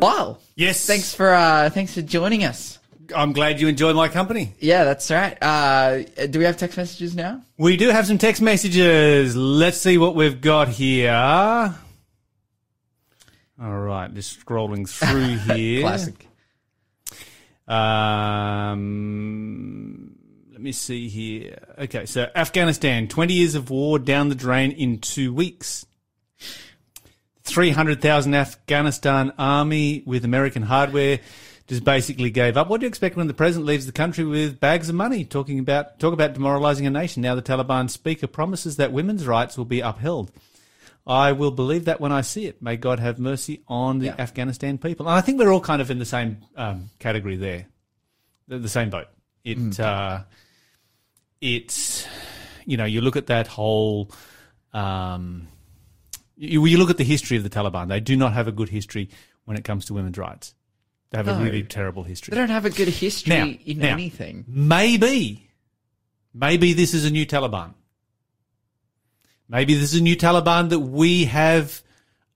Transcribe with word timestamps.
Lyle, 0.00 0.38
Yes. 0.56 0.86
thanks 0.86 1.14
for 1.14 1.32
uh, 1.34 1.70
thanks 1.70 1.94
for 1.94 2.02
joining 2.02 2.44
us. 2.44 2.78
I'm 3.14 3.32
glad 3.32 3.60
you 3.60 3.68
enjoy 3.68 3.92
my 3.94 4.08
company. 4.08 4.52
Yeah, 4.58 4.84
that's 4.84 5.10
right. 5.10 5.38
Uh, 5.40 6.02
do 6.28 6.38
we 6.40 6.44
have 6.44 6.56
text 6.56 6.76
messages 6.76 7.14
now? 7.14 7.40
We 7.56 7.76
do 7.76 7.88
have 7.90 8.06
some 8.06 8.18
text 8.18 8.42
messages. 8.42 9.36
Let's 9.36 9.78
see 9.78 9.96
what 9.96 10.14
we've 10.16 10.40
got 10.40 10.68
here. 10.68 11.12
All 11.12 11.72
right, 13.78 14.12
just 14.12 14.44
scrolling 14.44 14.88
through 14.88 15.36
here. 15.56 15.82
Classic. 15.82 16.26
Um, 18.86 20.16
let 20.52 20.60
me 20.60 20.72
see 20.72 21.08
here. 21.08 21.58
Okay, 21.78 22.06
so 22.06 22.28
Afghanistan, 22.34 23.06
20 23.08 23.32
years 23.34 23.54
of 23.54 23.70
war 23.70 23.98
down 24.00 24.28
the 24.28 24.34
drain 24.34 24.72
in 24.72 24.98
two 24.98 25.32
weeks. 25.32 25.86
300,000 27.46 28.34
Afghanistan 28.34 29.32
army 29.38 30.02
with 30.04 30.24
American 30.24 30.62
hardware 30.62 31.20
just 31.68 31.84
basically 31.84 32.30
gave 32.30 32.56
up. 32.56 32.68
What 32.68 32.80
do 32.80 32.84
you 32.84 32.88
expect 32.88 33.16
when 33.16 33.26
the 33.26 33.34
president 33.34 33.66
leaves 33.66 33.86
the 33.86 33.92
country 33.92 34.24
with 34.24 34.60
bags 34.60 34.88
of 34.88 34.94
money? 34.94 35.24
Talking 35.24 35.58
about 35.58 35.98
talk 35.98 36.12
about 36.12 36.34
demoralizing 36.34 36.86
a 36.86 36.90
nation. 36.90 37.22
Now 37.22 37.34
the 37.34 37.42
Taliban 37.42 37.90
speaker 37.90 38.26
promises 38.26 38.76
that 38.76 38.92
women's 38.92 39.26
rights 39.26 39.56
will 39.58 39.64
be 39.64 39.80
upheld. 39.80 40.30
I 41.06 41.32
will 41.32 41.52
believe 41.52 41.84
that 41.84 42.00
when 42.00 42.10
I 42.12 42.20
see 42.22 42.46
it. 42.46 42.60
May 42.60 42.76
God 42.76 42.98
have 42.98 43.18
mercy 43.18 43.62
on 43.68 44.00
the 44.00 44.06
Yeah. 44.06 44.16
Afghanistan 44.18 44.76
people. 44.78 45.06
And 45.08 45.14
I 45.16 45.20
think 45.20 45.38
we're 45.38 45.52
all 45.52 45.60
kind 45.60 45.80
of 45.80 45.90
in 45.90 45.98
the 46.00 46.04
same 46.04 46.38
um, 46.56 46.90
category 46.98 47.36
there, 47.36 47.66
the, 48.48 48.58
the 48.58 48.68
same 48.68 48.90
boat. 48.90 49.06
It 49.44 49.78
uh, 49.78 50.22
it's 51.40 52.06
you 52.64 52.76
know 52.76 52.84
you 52.84 53.00
look 53.00 53.16
at 53.16 53.26
that 53.28 53.46
whole. 53.46 54.10
Um, 54.72 55.48
you, 56.36 56.64
you 56.66 56.78
look 56.78 56.90
at 56.90 56.98
the 56.98 57.04
history 57.04 57.36
of 57.36 57.42
the 57.42 57.50
Taliban. 57.50 57.88
They 57.88 58.00
do 58.00 58.16
not 58.16 58.32
have 58.34 58.48
a 58.48 58.52
good 58.52 58.68
history 58.68 59.08
when 59.44 59.56
it 59.56 59.64
comes 59.64 59.86
to 59.86 59.94
women's 59.94 60.18
rights. 60.18 60.54
They 61.10 61.18
have 61.18 61.28
a 61.28 61.42
really 61.42 61.62
terrible 61.62 62.02
history. 62.02 62.32
They 62.32 62.38
don't 62.38 62.50
have 62.50 62.64
a 62.64 62.70
good 62.70 62.88
history 62.88 63.36
Now- 63.36 63.46
in 63.64 63.78
now- 63.78 63.92
anything. 63.92 64.44
Maybe, 64.48 65.48
maybe 66.34 66.72
this 66.72 66.94
is 66.94 67.04
a 67.04 67.10
new 67.10 67.24
Taliban. 67.24 67.74
Maybe 69.48 69.74
this 69.74 69.94
is 69.94 70.00
a 70.00 70.02
new 70.02 70.16
Taliban 70.16 70.70
that 70.70 70.80
we 70.80 71.26
have 71.26 71.82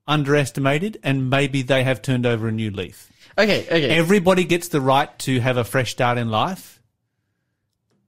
underestimated, 0.07 0.99
and 1.03 1.29
maybe 1.29 1.61
they 1.61 1.83
have 1.83 2.01
turned 2.01 2.25
over 2.25 2.47
a 2.47 2.51
new 2.51 2.71
leaf. 2.71 3.11
Okay, 3.37 3.65
okay. 3.65 3.89
Everybody 3.89 4.45
gets 4.45 4.69
the 4.69 4.81
right 4.81 5.17
to 5.19 5.39
have 5.41 5.57
a 5.57 5.63
fresh 5.63 5.91
start 5.91 6.17
in 6.17 6.29
life, 6.29 6.81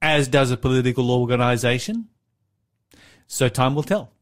as 0.00 0.28
does 0.28 0.50
a 0.50 0.56
political 0.56 1.10
organization. 1.10 2.08
So 3.26 3.48
time 3.48 3.74
will 3.74 3.82
tell. 3.82 4.12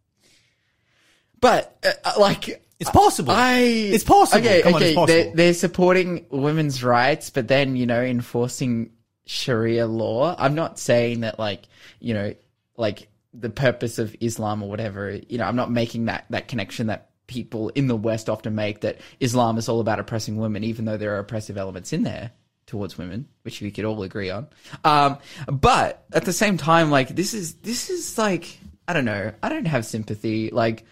But 1.43 1.77
uh, 1.85 2.13
like 2.19 2.65
It's 2.79 2.89
possible. 2.89 3.33
I, 3.33 3.59
It's 3.59 4.05
possible. 4.05 4.47
Okay, 4.47 4.63
Come 4.63 4.75
on, 4.75 4.81
okay. 4.81 4.89
it's 4.91 4.95
possible. 4.95 5.23
They're, 5.25 5.35
they're 5.35 5.55
supporting 5.55 6.25
women's 6.31 6.83
rights, 6.83 7.29
but 7.29 7.49
then 7.49 7.77
you 7.77 7.85
know 7.85 8.01
enforcing 8.01 8.93
Sharia 9.27 9.87
law. 9.87 10.35
I'm 10.39 10.55
not 10.55 10.79
saying 10.79 11.21
that 11.21 11.39
like 11.39 11.69
you 12.01 12.15
know 12.15 12.35
like 12.77 13.09
the 13.35 13.51
purpose 13.51 13.99
of 13.99 14.17
Islam 14.21 14.63
or 14.63 14.71
whatever. 14.71 15.11
You 15.29 15.39
know, 15.39 15.45
I'm 15.45 15.57
not 15.57 15.71
making 15.71 16.07
that 16.07 16.25
that 16.31 16.49
connection 16.49 16.87
that 16.87 17.11
people 17.27 17.71
in 17.71 17.89
the 17.89 17.97
West 17.97 18.31
often 18.31 18.55
make 18.55 18.81
that 18.81 19.01
Islam 19.21 19.59
is 19.59 19.69
all 19.69 19.81
about 19.81 19.99
oppressing 19.99 20.37
women, 20.37 20.65
even 20.65 20.85
though 20.85 20.97
there 20.97 21.15
are 21.17 21.19
oppressive 21.19 21.59
elements 21.59 21.93
in 21.93 22.05
there 22.05 22.31
towards 22.67 22.97
women, 22.97 23.27
which 23.43 23.61
we 23.61 23.71
could 23.71 23.85
all 23.85 24.03
agree 24.03 24.31
on. 24.31 24.47
Um, 24.85 25.19
but 25.51 26.05
at 26.13 26.25
the 26.25 26.33
same 26.33 26.57
time, 26.57 26.91
like 26.91 27.09
this 27.09 27.35
is 27.35 27.55
this 27.55 27.91
is 27.91 28.17
like 28.17 28.59
I 28.87 28.93
don't 28.93 29.05
know. 29.05 29.33
I 29.43 29.49
don't 29.49 29.67
have 29.67 29.87
sympathy. 29.87 30.51
Like 30.51 30.85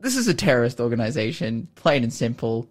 this 0.00 0.16
is 0.16 0.28
a 0.28 0.34
terrorist 0.34 0.80
organization, 0.80 1.68
plain 1.74 2.02
and 2.02 2.12
simple. 2.12 2.70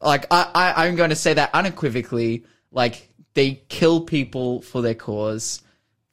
Like 0.00 0.26
I, 0.30 0.50
I 0.54 0.86
I'm 0.86 0.96
going 0.96 1.10
to 1.10 1.16
say 1.16 1.34
that 1.34 1.50
unequivocally. 1.54 2.44
Like 2.70 3.10
they 3.34 3.62
kill 3.68 4.02
people 4.02 4.62
for 4.62 4.82
their 4.82 4.94
cause. 4.94 5.62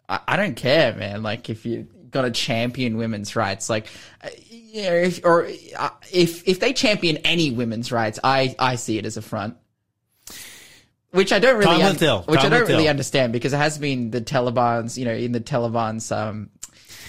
I, 0.07 0.19
I 0.27 0.37
don't 0.37 0.55
care, 0.55 0.93
man. 0.93 1.23
Like 1.23 1.49
if 1.49 1.65
you 1.65 1.87
got 2.09 2.21
to 2.21 2.31
champion 2.31 2.97
women's 2.97 3.35
rights, 3.35 3.69
like 3.69 3.87
uh, 4.23 4.29
you 4.49 4.83
know, 4.83 4.93
if 4.93 5.25
or 5.25 5.49
uh, 5.77 5.89
if 6.11 6.47
if 6.47 6.59
they 6.59 6.73
champion 6.73 7.17
any 7.17 7.51
women's 7.51 7.91
rights, 7.91 8.19
I 8.23 8.55
I 8.59 8.75
see 8.75 8.97
it 8.97 9.05
as 9.05 9.17
a 9.17 9.21
front. 9.21 9.57
Which 11.11 11.31
I 11.31 11.37
don't 11.37 11.59
really, 11.59 11.83
un- 11.83 11.95
which 11.95 12.39
I 12.39 12.43
Time 12.43 12.51
don't 12.51 12.67
really 12.67 12.87
understand 12.87 13.33
because 13.33 13.53
it 13.53 13.57
has 13.57 13.77
been 13.77 14.09
the 14.09 14.19
Taliban's, 14.19 14.97
you 14.97 15.05
know, 15.05 15.13
in 15.13 15.31
the 15.31 15.39
Taliban's 15.39 16.11
um, 16.11 16.49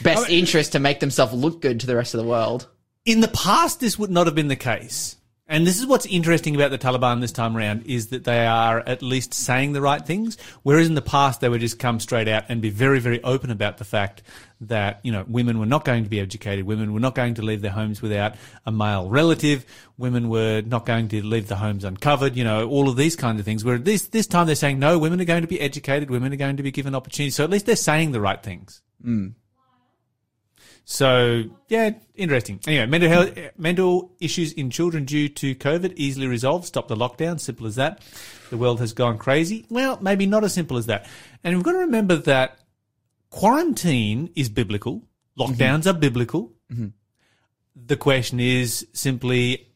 best 0.03 0.29
interest 0.29 0.73
to 0.73 0.79
make 0.79 1.01
themselves 1.01 1.33
look 1.33 1.63
good 1.63 1.81
to 1.81 1.87
the 1.87 1.97
rest 1.97 2.13
of 2.13 2.21
the 2.21 2.27
world. 2.27 2.69
In 3.05 3.21
the 3.21 3.29
past, 3.29 3.81
this 3.81 3.99
would 3.99 4.11
not 4.11 4.27
have 4.27 4.35
been 4.35 4.49
the 4.49 4.57
case. 4.57 5.17
And 5.47 5.67
this 5.67 5.79
is 5.79 5.85
what's 5.85 6.07
interesting 6.07 6.55
about 6.55 6.71
the 6.71 6.79
Taliban 6.79 7.21
this 7.21 7.31
time 7.31 7.55
around 7.55 7.87
is 7.87 8.07
that 8.09 8.25
they 8.25 8.47
are 8.47 8.81
at 8.81 9.03
least 9.03 9.35
saying 9.35 9.75
the 9.75 9.83
right 9.83 10.05
things, 10.05 10.39
whereas 10.63 10.87
in 10.87 10.95
the 10.95 11.03
past 11.03 11.43
they 11.43 11.51
would 11.51 11.61
just 11.61 11.79
come 11.79 12.01
straight 12.01 12.29
out 12.29 12.45
and 12.49 12.63
be 12.63 12.71
very, 12.71 12.99
very 12.99 13.23
open 13.23 13.51
about 13.51 13.77
the 13.77 13.85
fact 13.85 14.23
that 14.63 15.01
you 15.03 15.13
know 15.13 15.23
women 15.29 15.59
were 15.59 15.67
not 15.67 15.85
going 15.85 16.03
to 16.03 16.09
be 16.09 16.19
educated, 16.19 16.65
women 16.65 16.95
were 16.95 17.01
not 17.01 17.15
going 17.15 17.35
to 17.35 17.43
leave 17.43 17.61
their 17.61 17.73
homes 17.73 18.01
without 18.01 18.37
a 18.65 18.73
male 18.73 19.11
relative, 19.11 19.67
women 19.99 20.31
were 20.31 20.63
not 20.63 20.87
going 20.87 21.09
to 21.09 21.23
leave 21.23 21.49
the 21.49 21.57
homes 21.57 21.85
uncovered, 21.85 22.35
you 22.37 22.45
know, 22.45 22.67
all 22.67 22.89
of 22.89 22.97
these 22.97 23.15
kinds 23.15 23.39
of 23.39 23.45
things. 23.45 23.63
Where 23.63 23.77
this 23.77 24.07
this 24.07 24.27
time 24.27 24.47
they're 24.47 24.57
saying 24.57 24.79
no, 24.79 24.99
women 24.99 25.21
are 25.21 25.27
going 25.27 25.43
to 25.43 25.49
be 25.49 25.61
educated, 25.61 26.09
women 26.09 26.33
are 26.33 26.37
going 26.37 26.57
to 26.57 26.63
be 26.63 26.71
given 26.71 26.95
opportunities. 26.95 27.35
So 27.35 27.45
at 27.45 27.51
least 27.51 27.67
they're 27.67 27.77
saying 27.77 28.13
the 28.13 28.21
right 28.21 28.43
things. 28.43 28.81
Hmm. 29.03 29.29
So 30.85 31.45
yeah, 31.69 31.93
interesting. 32.15 32.61
Anyway, 32.67 32.87
mental 32.87 33.09
health, 33.09 33.39
mental 33.57 34.13
issues 34.21 34.53
in 34.53 34.71
children 34.71 35.05
due 35.05 35.29
to 35.31 35.55
COVID 35.55 35.95
easily 35.97 36.27
resolved. 36.27 36.67
Stop 36.67 36.89
the 36.89 36.97
lockdown. 36.97 37.41
Simple 37.41 37.67
as 37.67 37.77
that. 37.77 38.03
The 38.51 38.59
world 38.59 38.81
has 38.81 38.93
gone 38.93 39.19
crazy. 39.19 39.67
Well, 39.71 39.99
maybe 40.01 40.27
not 40.27 40.45
as 40.45 40.53
simple 40.53 40.77
as 40.77 40.87
that. 40.87 41.09
And 41.43 41.57
we've 41.57 41.65
got 41.65 41.73
to 41.73 41.79
remember 41.79 42.17
that 42.17 42.59
quarantine 43.31 44.31
is 44.37 44.49
biblical. 44.49 45.03
Lockdowns 45.39 45.87
are 45.87 45.95
biblical. 45.95 46.53
Mm-hmm. 46.73 46.89
The 47.75 47.97
question 47.97 48.39
is 48.39 48.87
simply, 48.93 49.69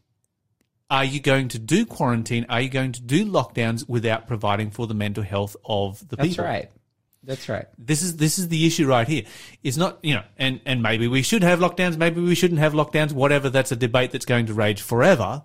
are 0.91 1.05
you 1.05 1.21
going 1.21 1.49
to 1.49 1.59
do 1.59 1.85
quarantine? 1.85 2.47
Are 2.49 2.61
you 2.61 2.69
going 2.69 2.93
to 2.93 3.03
do 3.03 3.27
lockdowns 3.27 3.89
without 3.89 4.27
providing 4.27 4.71
for 4.71 4.87
the 4.87 4.95
mental 4.95 5.25
health 5.25 5.57
of 5.65 5.99
the 6.09 6.17
That's 6.17 6.29
people? 6.29 6.45
That's 6.45 6.65
right. 6.65 6.71
That's 7.29 7.47
right. 7.47 7.67
This 7.77 8.01
is 8.01 8.17
this 8.17 8.39
is 8.39 8.49
the 8.49 8.67
issue 8.67 8.87
right 8.87 9.07
here. 9.07 9.25
It's 9.63 9.77
not 9.77 9.99
you 10.03 10.15
know, 10.15 10.23
and 10.39 10.63
and 10.65 10.83
maybe 10.83 11.09
we 11.09 11.21
should 11.21 11.43
have 11.43 11.59
lockdowns, 11.59 11.99
maybe 11.99 12.23
we 12.23 12.35
shouldn't 12.35 12.59
have 12.59 12.73
lockdowns. 12.73 13.13
Whatever, 13.13 13.51
that's 13.51 13.71
a 13.71 13.77
debate 13.77 14.13
that's 14.13 14.25
going 14.25 14.47
to 14.47 14.55
rage 14.55 14.81
forever. 14.81 15.43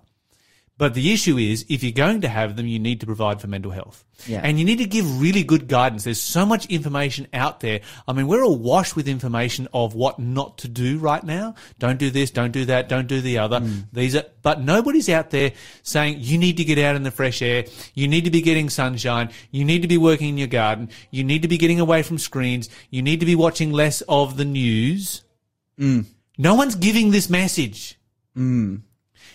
But 0.75 0.95
the 0.95 1.13
issue 1.13 1.37
is, 1.37 1.65
if 1.69 1.83
you're 1.83 1.91
going 1.91 2.21
to 2.21 2.27
have 2.27 2.55
them, 2.55 2.65
you 2.65 2.79
need 2.79 2.99
to 3.01 3.05
provide 3.05 3.39
for 3.39 3.47
mental 3.47 3.71
health. 3.71 4.03
Yeah. 4.25 4.41
And 4.43 4.57
you 4.57 4.65
need 4.65 4.79
to 4.79 4.85
give 4.85 5.21
really 5.21 5.43
good 5.43 5.67
guidance. 5.67 6.03
There's 6.03 6.21
so 6.21 6.47
much 6.47 6.65
information 6.65 7.27
out 7.31 7.59
there. 7.59 7.81
I 8.07 8.13
mean, 8.13 8.27
we're 8.27 8.41
awash 8.41 8.95
with 8.95 9.07
information 9.07 9.67
of 9.71 9.93
what 9.93 10.17
not 10.17 10.57
to 10.59 10.67
do 10.67 10.97
right 10.97 11.23
now. 11.23 11.53
Don't 11.77 11.99
do 11.99 12.09
this, 12.09 12.31
don't 12.31 12.51
do 12.51 12.65
that, 12.65 12.89
don't 12.89 13.07
do 13.07 13.21
the 13.21 13.37
other. 13.37 13.59
Hmm. 13.59 13.81
These 13.91 14.15
are, 14.15 14.25
but 14.41 14.61
nobody's 14.61 15.09
out 15.09 15.29
there 15.29 15.51
saying 15.83 16.17
you 16.21 16.39
need 16.39 16.57
to 16.57 16.63
get 16.63 16.79
out 16.79 16.95
in 16.95 17.03
the 17.03 17.11
fresh 17.11 17.43
air. 17.43 17.65
You 17.93 18.07
need 18.07 18.25
to 18.25 18.31
be 18.31 18.41
getting 18.41 18.71
sunshine. 18.71 19.29
You 19.51 19.65
need 19.65 19.83
to 19.83 19.87
be 19.87 19.97
working 19.99 20.29
in 20.29 20.37
your 20.39 20.47
garden. 20.47 20.89
You 21.11 21.23
need 21.23 21.43
to 21.43 21.47
be 21.47 21.59
getting 21.59 21.79
away 21.79 22.01
from 22.01 22.17
screens. 22.17 22.67
You 22.89 23.03
need 23.03 23.19
to 23.19 23.27
be 23.27 23.35
watching 23.35 23.71
less 23.71 24.01
of 24.01 24.37
the 24.37 24.45
news. 24.45 25.21
Hmm. 25.77 26.01
No 26.35 26.55
one's 26.55 26.73
giving 26.73 27.11
this 27.11 27.29
message. 27.29 27.99
Hmm. 28.33 28.77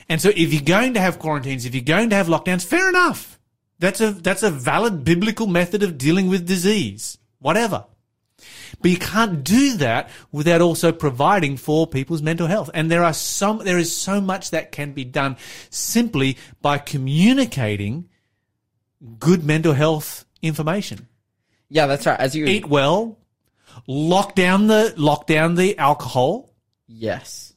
And 0.09 0.21
so 0.21 0.31
if 0.35 0.53
you're 0.53 0.63
going 0.63 0.95
to 0.95 1.01
have 1.01 1.19
quarantines, 1.19 1.65
if 1.65 1.75
you're 1.75 1.85
going 1.85 2.11
to 2.11 2.17
have 2.17 2.29
lockdowns, 2.29 2.65
fair 2.65 2.89
enough. 2.89 3.39
That's 3.79 4.01
a, 4.01 4.11
that's 4.13 4.43
a 4.43 4.51
valid 4.51 5.05
biblical 5.05 5.47
method 5.47 5.83
of 5.83 5.99
dealing 5.99 6.29
with 6.29 6.47
disease. 6.47 7.19
Whatever. 7.39 7.85
But 8.81 8.91
you 8.91 8.97
can't 8.97 9.45
do 9.45 9.77
that 9.79 10.11
without 10.33 10.61
also 10.61 10.93
providing 10.93 11.57
for 11.57 11.87
people's 11.87 12.23
mental 12.23 12.47
health. 12.47 12.71
And 12.75 12.91
there 12.91 13.05
are 13.05 13.13
some, 13.13 13.59
there 13.59 13.79
is 13.79 13.95
so 13.95 14.21
much 14.21 14.51
that 14.51 14.73
can 14.73 14.93
be 14.93 15.05
done 15.05 15.37
simply 15.71 16.39
by 16.63 16.79
communicating 16.79 18.09
good 19.19 19.45
mental 19.45 19.73
health 19.73 20.25
information. 20.43 21.09
Yeah, 21.69 21.87
that's 21.87 22.07
right. 22.07 22.19
As 22.19 22.35
you 22.35 22.47
Eat 22.47 22.67
well, 22.67 23.19
lock 23.87 24.35
down 24.35 24.67
the, 24.69 24.95
lock 24.97 25.27
down 25.27 25.55
the 25.55 25.77
alcohol. 25.79 26.55
yes, 26.87 27.48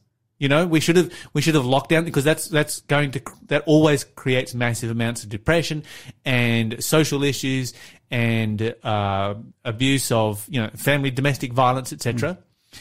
You 0.41 0.49
know, 0.49 0.65
we 0.65 0.79
should 0.79 0.95
have 0.97 1.13
we 1.33 1.41
should 1.43 1.53
have 1.53 1.67
locked 1.67 1.89
down 1.91 2.03
because 2.03 2.23
that's 2.23 2.47
that's 2.47 2.81
going 2.81 3.11
to 3.11 3.21
that 3.45 3.61
always 3.67 4.03
creates 4.03 4.55
massive 4.55 4.89
amounts 4.89 5.23
of 5.23 5.29
depression 5.29 5.83
and 6.25 6.83
social 6.83 7.23
issues 7.23 7.73
and 8.09 8.73
uh, 8.83 9.35
abuse 9.63 10.11
of 10.11 10.43
you 10.49 10.59
know 10.59 10.71
family 10.75 11.11
domestic 11.11 11.53
violence 11.53 11.93
etc. 11.93 12.39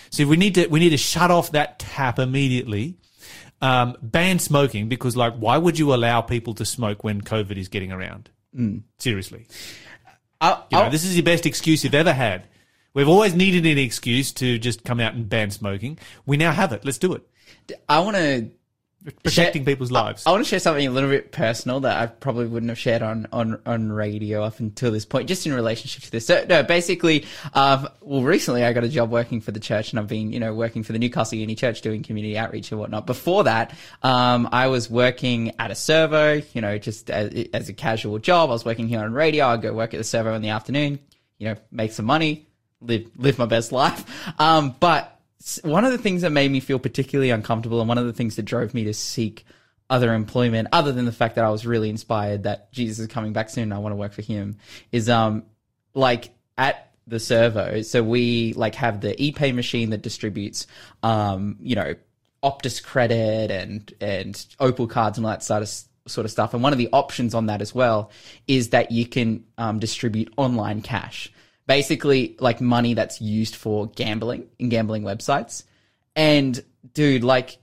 So 0.08 0.26
we 0.26 0.38
need 0.38 0.54
to 0.54 0.68
we 0.68 0.80
need 0.80 0.88
to 0.90 0.96
shut 0.96 1.30
off 1.30 1.52
that 1.52 1.78
tap 1.78 2.18
immediately. 2.18 2.96
Um, 3.60 3.94
ban 4.00 4.38
smoking 4.38 4.88
because 4.88 5.14
like 5.14 5.34
why 5.34 5.58
would 5.58 5.78
you 5.78 5.92
allow 5.92 6.22
people 6.22 6.54
to 6.54 6.64
smoke 6.64 7.04
when 7.04 7.20
COVID 7.20 7.58
is 7.58 7.68
getting 7.68 7.92
around? 7.92 8.30
Seriously, 8.96 9.46
I'll, 10.40 10.66
you 10.70 10.78
know, 10.78 10.84
I'll- 10.84 10.90
this 10.90 11.04
is 11.04 11.14
the 11.14 11.20
best 11.20 11.44
excuse 11.44 11.84
you've 11.84 11.94
ever 11.94 12.14
had. 12.14 12.46
We've 12.94 13.06
always 13.08 13.34
needed 13.34 13.66
an 13.66 13.76
excuse 13.78 14.32
to 14.32 14.58
just 14.58 14.82
come 14.82 14.98
out 14.98 15.12
and 15.14 15.28
ban 15.28 15.50
smoking. 15.50 15.98
We 16.26 16.38
now 16.38 16.52
have 16.52 16.72
it. 16.72 16.84
Let's 16.86 16.98
do 16.98 17.12
it. 17.12 17.22
I 17.88 18.00
want 18.00 18.16
to 18.16 18.50
protecting 19.22 19.64
people's 19.64 19.90
lives. 19.90 20.26
I 20.26 20.30
want 20.30 20.44
to 20.44 20.48
share 20.48 20.58
something 20.58 20.86
a 20.86 20.90
little 20.90 21.08
bit 21.08 21.32
personal 21.32 21.80
that 21.80 22.00
I 22.00 22.06
probably 22.06 22.46
wouldn't 22.46 22.68
have 22.68 22.78
shared 22.78 23.02
on, 23.02 23.26
on, 23.32 23.60
on 23.64 23.90
radio 23.90 24.42
up 24.42 24.60
until 24.60 24.90
this 24.90 25.06
point, 25.06 25.28
just 25.28 25.46
in 25.46 25.54
relationship 25.54 26.02
to 26.02 26.10
this. 26.10 26.26
So, 26.26 26.44
no, 26.48 26.62
basically, 26.62 27.24
um, 27.54 27.88
well, 28.00 28.22
recently 28.22 28.64
I 28.64 28.72
got 28.72 28.84
a 28.84 28.88
job 28.88 29.10
working 29.10 29.40
for 29.40 29.52
the 29.52 29.60
church 29.60 29.90
and 29.90 29.98
I've 29.98 30.08
been, 30.08 30.32
you 30.32 30.40
know, 30.40 30.52
working 30.52 30.82
for 30.82 30.92
the 30.92 30.98
Newcastle 30.98 31.38
Uni 31.38 31.54
Church 31.54 31.80
doing 31.80 32.02
community 32.02 32.36
outreach 32.36 32.72
and 32.72 32.80
whatnot. 32.80 33.06
Before 33.06 33.44
that, 33.44 33.74
um, 34.02 34.48
I 34.52 34.66
was 34.68 34.90
working 34.90 35.54
at 35.58 35.70
a 35.70 35.74
servo, 35.74 36.42
you 36.52 36.60
know, 36.60 36.76
just 36.76 37.10
as, 37.10 37.48
as 37.54 37.68
a 37.68 37.72
casual 37.72 38.18
job. 38.18 38.50
I 38.50 38.52
was 38.52 38.64
working 38.64 38.88
here 38.88 39.00
on 39.00 39.14
radio. 39.14 39.46
I'd 39.46 39.62
go 39.62 39.72
work 39.72 39.94
at 39.94 39.98
the 39.98 40.04
servo 40.04 40.34
in 40.34 40.42
the 40.42 40.50
afternoon, 40.50 40.98
you 41.38 41.48
know, 41.48 41.56
make 41.72 41.92
some 41.92 42.04
money, 42.04 42.46
live, 42.82 43.10
live 43.16 43.38
my 43.38 43.46
best 43.46 43.72
life. 43.72 44.04
Um, 44.38 44.74
but 44.78 45.19
one 45.62 45.84
of 45.84 45.92
the 45.92 45.98
things 45.98 46.22
that 46.22 46.30
made 46.30 46.50
me 46.50 46.60
feel 46.60 46.78
particularly 46.78 47.30
uncomfortable 47.30 47.80
and 47.80 47.88
one 47.88 47.98
of 47.98 48.06
the 48.06 48.12
things 48.12 48.36
that 48.36 48.42
drove 48.42 48.74
me 48.74 48.84
to 48.84 48.94
seek 48.94 49.44
other 49.88 50.14
employment 50.14 50.68
other 50.72 50.92
than 50.92 51.04
the 51.04 51.12
fact 51.12 51.34
that 51.34 51.44
I 51.44 51.50
was 51.50 51.66
really 51.66 51.88
inspired 51.88 52.44
that 52.44 52.70
Jesus 52.72 52.98
is 53.00 53.06
coming 53.08 53.32
back 53.32 53.50
soon 53.50 53.64
and 53.64 53.74
I 53.74 53.78
want 53.78 53.92
to 53.92 53.96
work 53.96 54.12
for 54.12 54.22
him 54.22 54.58
is 54.92 55.08
um 55.08 55.44
like 55.94 56.30
at 56.58 56.92
the 57.06 57.18
servo 57.18 57.82
so 57.82 58.02
we 58.02 58.52
like 58.52 58.76
have 58.76 59.00
the 59.00 59.14
ePay 59.14 59.54
machine 59.54 59.90
that 59.90 60.02
distributes 60.02 60.66
um 61.02 61.56
you 61.60 61.74
know 61.74 61.94
Optus 62.42 62.82
credit 62.82 63.50
and 63.50 63.92
and 64.00 64.46
Opal 64.60 64.86
cards 64.86 65.18
and 65.18 65.26
all 65.26 65.32
that 65.32 65.42
sort 65.42 65.62
of 65.62 65.70
sort 66.06 66.24
of 66.24 66.30
stuff 66.30 66.54
and 66.54 66.62
one 66.62 66.72
of 66.72 66.78
the 66.78 66.88
options 66.92 67.34
on 67.34 67.46
that 67.46 67.60
as 67.60 67.74
well 67.74 68.10
is 68.46 68.70
that 68.70 68.92
you 68.92 69.06
can 69.06 69.44
um, 69.58 69.78
distribute 69.78 70.32
online 70.36 70.82
cash 70.82 71.32
basically 71.70 72.34
like 72.40 72.60
money 72.60 72.94
that's 72.94 73.20
used 73.20 73.54
for 73.54 73.86
gambling 73.94 74.48
in 74.58 74.68
gambling 74.70 75.04
websites. 75.04 75.62
And 76.16 76.60
dude, 76.94 77.22
like 77.22 77.58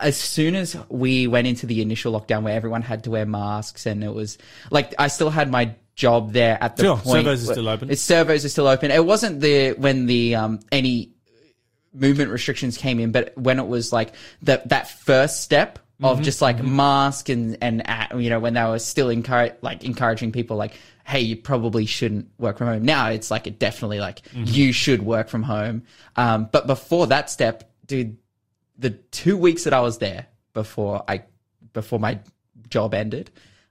as 0.00 0.16
soon 0.16 0.54
as 0.54 0.76
we 0.88 1.26
went 1.26 1.48
into 1.48 1.66
the 1.66 1.82
initial 1.82 2.12
lockdown 2.12 2.44
where 2.44 2.54
everyone 2.54 2.82
had 2.82 3.02
to 3.04 3.10
wear 3.10 3.26
masks 3.26 3.84
and 3.84 4.04
it 4.04 4.14
was 4.14 4.38
like 4.70 4.94
I 4.96 5.08
still 5.08 5.28
had 5.28 5.50
my 5.50 5.74
job 5.96 6.32
there 6.32 6.56
at 6.60 6.76
the 6.76 6.84
Sure, 6.84 6.96
point. 6.98 7.24
servos 7.24 7.48
are 7.48 7.52
still 7.52 7.68
open. 7.68 7.90
Its 7.90 8.02
servos 8.02 8.44
are 8.44 8.48
still 8.48 8.68
open. 8.68 8.92
It 8.92 9.04
wasn't 9.04 9.40
the 9.40 9.72
when 9.72 10.06
the 10.06 10.36
um 10.36 10.60
any 10.70 11.10
movement 11.92 12.30
restrictions 12.30 12.78
came 12.78 13.00
in, 13.00 13.10
but 13.10 13.36
when 13.36 13.58
it 13.58 13.66
was 13.66 13.92
like 13.92 14.14
that 14.42 14.68
that 14.68 14.88
first 14.88 15.40
step 15.42 15.80
of 16.00 16.16
Mm-hmm. 16.16 16.24
just 16.24 16.42
like 16.42 16.62
mask 16.62 17.28
and 17.28 17.56
and 17.60 17.82
uh, 17.86 18.16
you 18.16 18.28
know 18.30 18.40
when 18.40 18.54
they 18.54 18.64
were 18.64 18.78
still 18.80 19.08
encourage 19.08 19.52
like 19.62 19.84
encouraging 19.84 20.32
people 20.32 20.56
like 20.56 20.74
hey 21.04 21.20
you 21.20 21.36
probably 21.36 21.86
shouldn't 21.86 22.28
work 22.38 22.58
from 22.58 22.66
home 22.68 22.84
now 22.84 23.08
it's 23.08 23.30
like 23.30 23.46
it 23.46 23.58
definitely 23.58 24.00
like 24.00 24.22
Mm-hmm. 24.32 24.44
you 24.46 24.72
should 24.72 25.02
work 25.02 25.28
from 25.28 25.42
home 25.42 25.82
um 26.16 26.48
but 26.52 26.66
before 26.66 27.06
that 27.08 27.30
step 27.30 27.70
dude 27.86 28.16
the 28.78 28.90
two 28.90 29.36
weeks 29.36 29.64
that 29.64 29.72
I 29.72 29.80
was 29.80 29.98
there 29.98 30.26
before 30.54 31.02
I 31.08 31.24
before 31.72 31.98
my 31.98 32.18
job 32.68 32.94
ended 32.94 33.30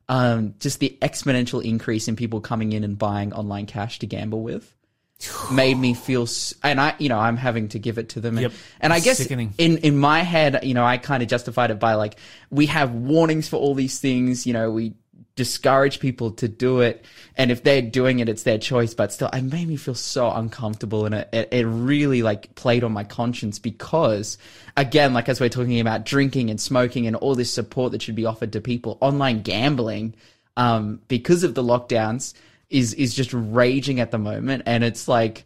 um 0.09 0.55
just 0.59 0.79
the 0.79 0.97
exponential 1.01 1.63
increase 1.63 2.07
in 2.07 2.15
people 2.15 2.41
coming 2.41 2.73
in 2.73 2.83
and 2.83 2.97
buying 2.97 3.33
online 3.33 3.65
cash 3.65 3.99
to 3.99 4.05
gamble 4.07 4.41
with 4.41 4.73
made 5.51 5.77
me 5.77 5.93
feel 5.93 6.27
and 6.63 6.81
I 6.81 6.95
you 6.97 7.07
know 7.09 7.19
I'm 7.19 7.37
having 7.37 7.67
to 7.69 7.79
give 7.79 7.97
it 7.97 8.09
to 8.09 8.19
them 8.21 8.37
and, 8.37 8.43
Yep. 8.43 8.51
and 8.81 8.91
I 8.93 8.99
guess 8.99 9.17
Sickening. 9.17 9.53
in 9.57 9.77
in 9.79 9.97
my 9.97 10.21
head 10.21 10.59
you 10.63 10.73
know 10.73 10.83
I 10.85 10.97
kind 10.97 11.21
of 11.23 11.29
justified 11.29 11.71
it 11.71 11.79
by 11.79 11.93
like 11.95 12.15
we 12.49 12.65
have 12.67 12.91
warnings 12.93 13.47
for 13.47 13.57
all 13.57 13.73
these 13.75 13.99
things 13.99 14.45
you 14.47 14.53
know 14.53 14.71
we 14.71 14.93
discourage 15.35 15.99
people 15.99 16.31
to 16.31 16.47
do 16.47 16.81
it 16.81 17.05
and 17.35 17.51
if 17.51 17.63
they're 17.63 17.81
doing 17.81 18.19
it 18.19 18.29
it's 18.29 18.43
their 18.43 18.57
choice 18.57 18.93
but 18.93 19.11
still 19.11 19.29
it 19.29 19.41
made 19.41 19.67
me 19.67 19.75
feel 19.75 19.95
so 19.95 20.31
uncomfortable 20.31 21.05
and 21.05 21.15
it, 21.15 21.29
it, 21.31 21.49
it 21.51 21.65
really 21.65 22.21
like 22.21 22.53
played 22.55 22.83
on 22.83 22.91
my 22.91 23.03
conscience 23.03 23.59
because 23.59 24.37
again 24.77 25.13
like 25.13 25.29
as 25.29 25.39
we're 25.39 25.49
talking 25.49 25.79
about 25.79 26.05
drinking 26.05 26.49
and 26.49 26.59
smoking 26.59 27.07
and 27.07 27.15
all 27.15 27.35
this 27.35 27.51
support 27.51 27.91
that 27.91 28.01
should 28.01 28.15
be 28.15 28.25
offered 28.25 28.53
to 28.53 28.61
people 28.61 28.97
online 29.01 29.41
gambling 29.41 30.13
um 30.57 31.01
because 31.07 31.43
of 31.43 31.55
the 31.55 31.63
lockdowns 31.63 32.33
is 32.69 32.93
is 32.93 33.13
just 33.13 33.31
raging 33.33 33.99
at 33.99 34.11
the 34.11 34.17
moment 34.17 34.63
and 34.65 34.83
it's 34.83 35.07
like 35.07 35.45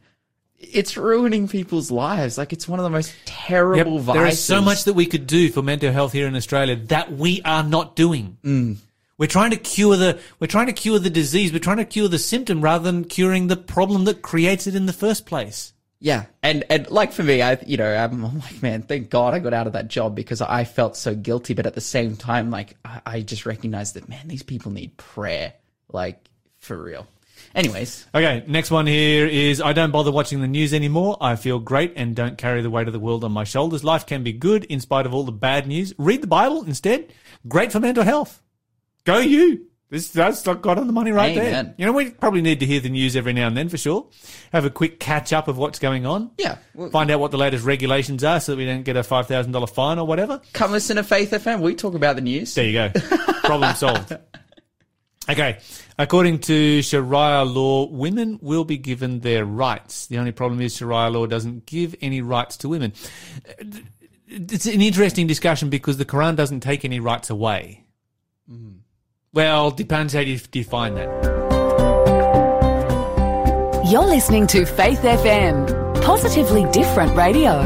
it's 0.59 0.97
ruining 0.97 1.47
people's 1.47 1.91
lives 1.91 2.37
like 2.37 2.53
it's 2.53 2.67
one 2.67 2.79
of 2.79 2.83
the 2.83 2.89
most 2.89 3.13
Yep, 3.25 3.25
terrible 3.25 3.99
vices 3.99 4.19
there 4.19 4.27
is 4.27 4.43
so 4.43 4.61
much 4.61 4.83
that 4.85 4.93
we 4.93 5.05
could 5.05 5.27
do 5.27 5.49
for 5.49 5.61
mental 5.61 5.91
health 5.91 6.13
here 6.13 6.27
in 6.27 6.35
Australia 6.35 6.75
that 6.75 7.11
we 7.11 7.41
are 7.43 7.63
not 7.63 7.95
doing. 7.95 8.37
Mm. 8.43 8.77
We're 9.17 9.27
trying 9.27 9.51
to 9.51 9.57
cure 9.57 9.95
the 9.95 10.19
we're 10.39 10.47
trying 10.47 10.67
to 10.67 10.73
cure 10.73 10.99
the 10.99 11.09
disease. 11.09 11.53
We're 11.53 11.59
trying 11.59 11.77
to 11.77 11.85
cure 11.85 12.07
the 12.07 12.19
symptom 12.19 12.61
rather 12.61 12.83
than 12.83 13.05
curing 13.05 13.47
the 13.47 13.55
problem 13.55 14.05
that 14.05 14.21
creates 14.21 14.67
it 14.67 14.75
in 14.75 14.87
the 14.87 14.93
first 14.93 15.25
place. 15.25 15.73
Yeah, 16.01 16.25
and 16.43 16.65
and 16.69 16.89
like 16.91 17.13
for 17.13 17.23
me, 17.23 17.41
I 17.41 17.57
you 17.65 17.77
know 17.77 17.95
I'm, 17.95 18.25
I'm 18.25 18.39
like 18.39 18.61
man, 18.61 18.81
thank 18.81 19.09
God 19.09 19.33
I 19.33 19.39
got 19.39 19.53
out 19.53 19.67
of 19.67 19.73
that 19.73 19.87
job 19.87 20.15
because 20.15 20.41
I 20.41 20.65
felt 20.65 20.97
so 20.97 21.15
guilty, 21.15 21.53
but 21.53 21.65
at 21.65 21.75
the 21.75 21.81
same 21.81 22.17
time, 22.17 22.51
like 22.51 22.75
I, 22.83 23.01
I 23.05 23.21
just 23.21 23.45
recognized 23.45 23.93
that 23.95 24.09
man, 24.09 24.27
these 24.27 24.43
people 24.43 24.71
need 24.71 24.97
prayer, 24.97 25.53
like 25.91 26.19
for 26.59 26.77
real. 26.77 27.07
Anyways, 27.53 28.05
Okay, 28.13 28.43
next 28.47 28.69
one 28.69 28.85
here 28.85 29.25
is 29.27 29.61
I 29.61 29.71
don't 29.71 29.91
bother 29.91 30.11
watching 30.11 30.41
the 30.41 30.47
news 30.47 30.73
anymore. 30.73 31.15
I 31.21 31.37
feel 31.37 31.59
great 31.59 31.93
and 31.95 32.13
don't 32.13 32.37
carry 32.37 32.61
the 32.61 32.69
weight 32.69 32.87
of 32.87 32.93
the 32.93 32.99
world 32.99 33.23
on 33.23 33.31
my 33.31 33.45
shoulders. 33.45 33.81
Life 33.81 34.05
can 34.05 34.23
be 34.23 34.33
good 34.33 34.65
in 34.65 34.81
spite 34.81 35.05
of 35.05 35.13
all 35.13 35.23
the 35.23 35.31
bad 35.31 35.65
news. 35.65 35.93
Read 35.97 36.21
the 36.21 36.27
Bible 36.27 36.65
instead. 36.65 37.13
Great 37.47 37.71
for 37.71 37.79
mental 37.79 38.03
health. 38.03 38.41
Go 39.05 39.19
you. 39.19 39.67
This 39.91 40.09
that's 40.09 40.41
got 40.43 40.65
on 40.79 40.87
the 40.87 40.93
money 40.93 41.11
right 41.11 41.35
there. 41.35 41.73
You 41.77 41.85
know, 41.85 41.93
we 41.93 42.09
probably 42.09 42.41
need 42.41 42.59
to 42.59 42.65
hear 42.65 42.79
the 42.79 42.89
news 42.89 43.15
every 43.15 43.33
now 43.33 43.47
and 43.47 43.55
then 43.55 43.69
for 43.69 43.77
sure. 43.77 44.07
Have 44.51 44.65
a 44.65 44.71
quick 44.71 44.99
catch 44.99 45.31
up 45.31 45.47
of 45.47 45.57
what's 45.59 45.77
going 45.77 46.07
on. 46.07 46.31
yeah, 46.39 46.57
well, 46.73 46.89
Find 46.89 47.11
out 47.11 47.19
what 47.19 47.29
the 47.29 47.37
latest 47.37 47.63
regulations 47.63 48.23
are 48.23 48.39
so 48.39 48.53
that 48.53 48.57
we 48.57 48.65
don't 48.65 48.81
get 48.83 48.97
a 48.97 49.03
five 49.03 49.27
thousand 49.27 49.51
dollar 49.51 49.67
fine 49.67 49.99
or 49.99 50.07
whatever. 50.07 50.41
come 50.53 50.71
listen 50.71 50.95
to 50.97 51.03
Faith 51.03 51.31
FM. 51.31 51.61
We 51.61 51.75
talk 51.75 51.93
about 51.93 52.15
the 52.15 52.23
news. 52.23 52.55
There 52.55 52.65
you 52.65 52.73
go. 52.73 52.89
Problem 53.43 53.75
solved. 53.75 54.11
Okay. 55.29 55.59
According 55.99 56.39
to 56.39 56.81
Sharia 56.81 57.43
law, 57.45 57.87
women 57.87 58.39
will 58.41 58.65
be 58.65 58.77
given 58.77 59.19
their 59.21 59.45
rights. 59.45 60.07
The 60.07 60.17
only 60.17 60.31
problem 60.31 60.61
is 60.61 60.75
Sharia 60.75 61.09
law 61.09 61.25
doesn't 61.27 61.67
give 61.67 61.95
any 62.01 62.21
rights 62.21 62.57
to 62.57 62.69
women. 62.69 62.91
It's 64.27 64.65
an 64.65 64.81
interesting 64.81 65.27
discussion 65.27 65.69
because 65.69 65.97
the 65.97 66.05
Quran 66.05 66.35
doesn't 66.35 66.61
take 66.61 66.83
any 66.83 66.99
rights 66.99 67.29
away. 67.29 67.85
Mm. 68.51 68.79
Well, 69.35 69.69
depends 69.69 70.13
how 70.13 70.21
you 70.21 70.37
define 70.39 70.95
that. 70.95 71.09
You're 73.91 74.05
listening 74.05 74.47
to 74.47 74.65
Faith 74.65 75.01
FM, 75.01 76.01
positively 76.01 76.65
different 76.71 77.15
radio. 77.17 77.61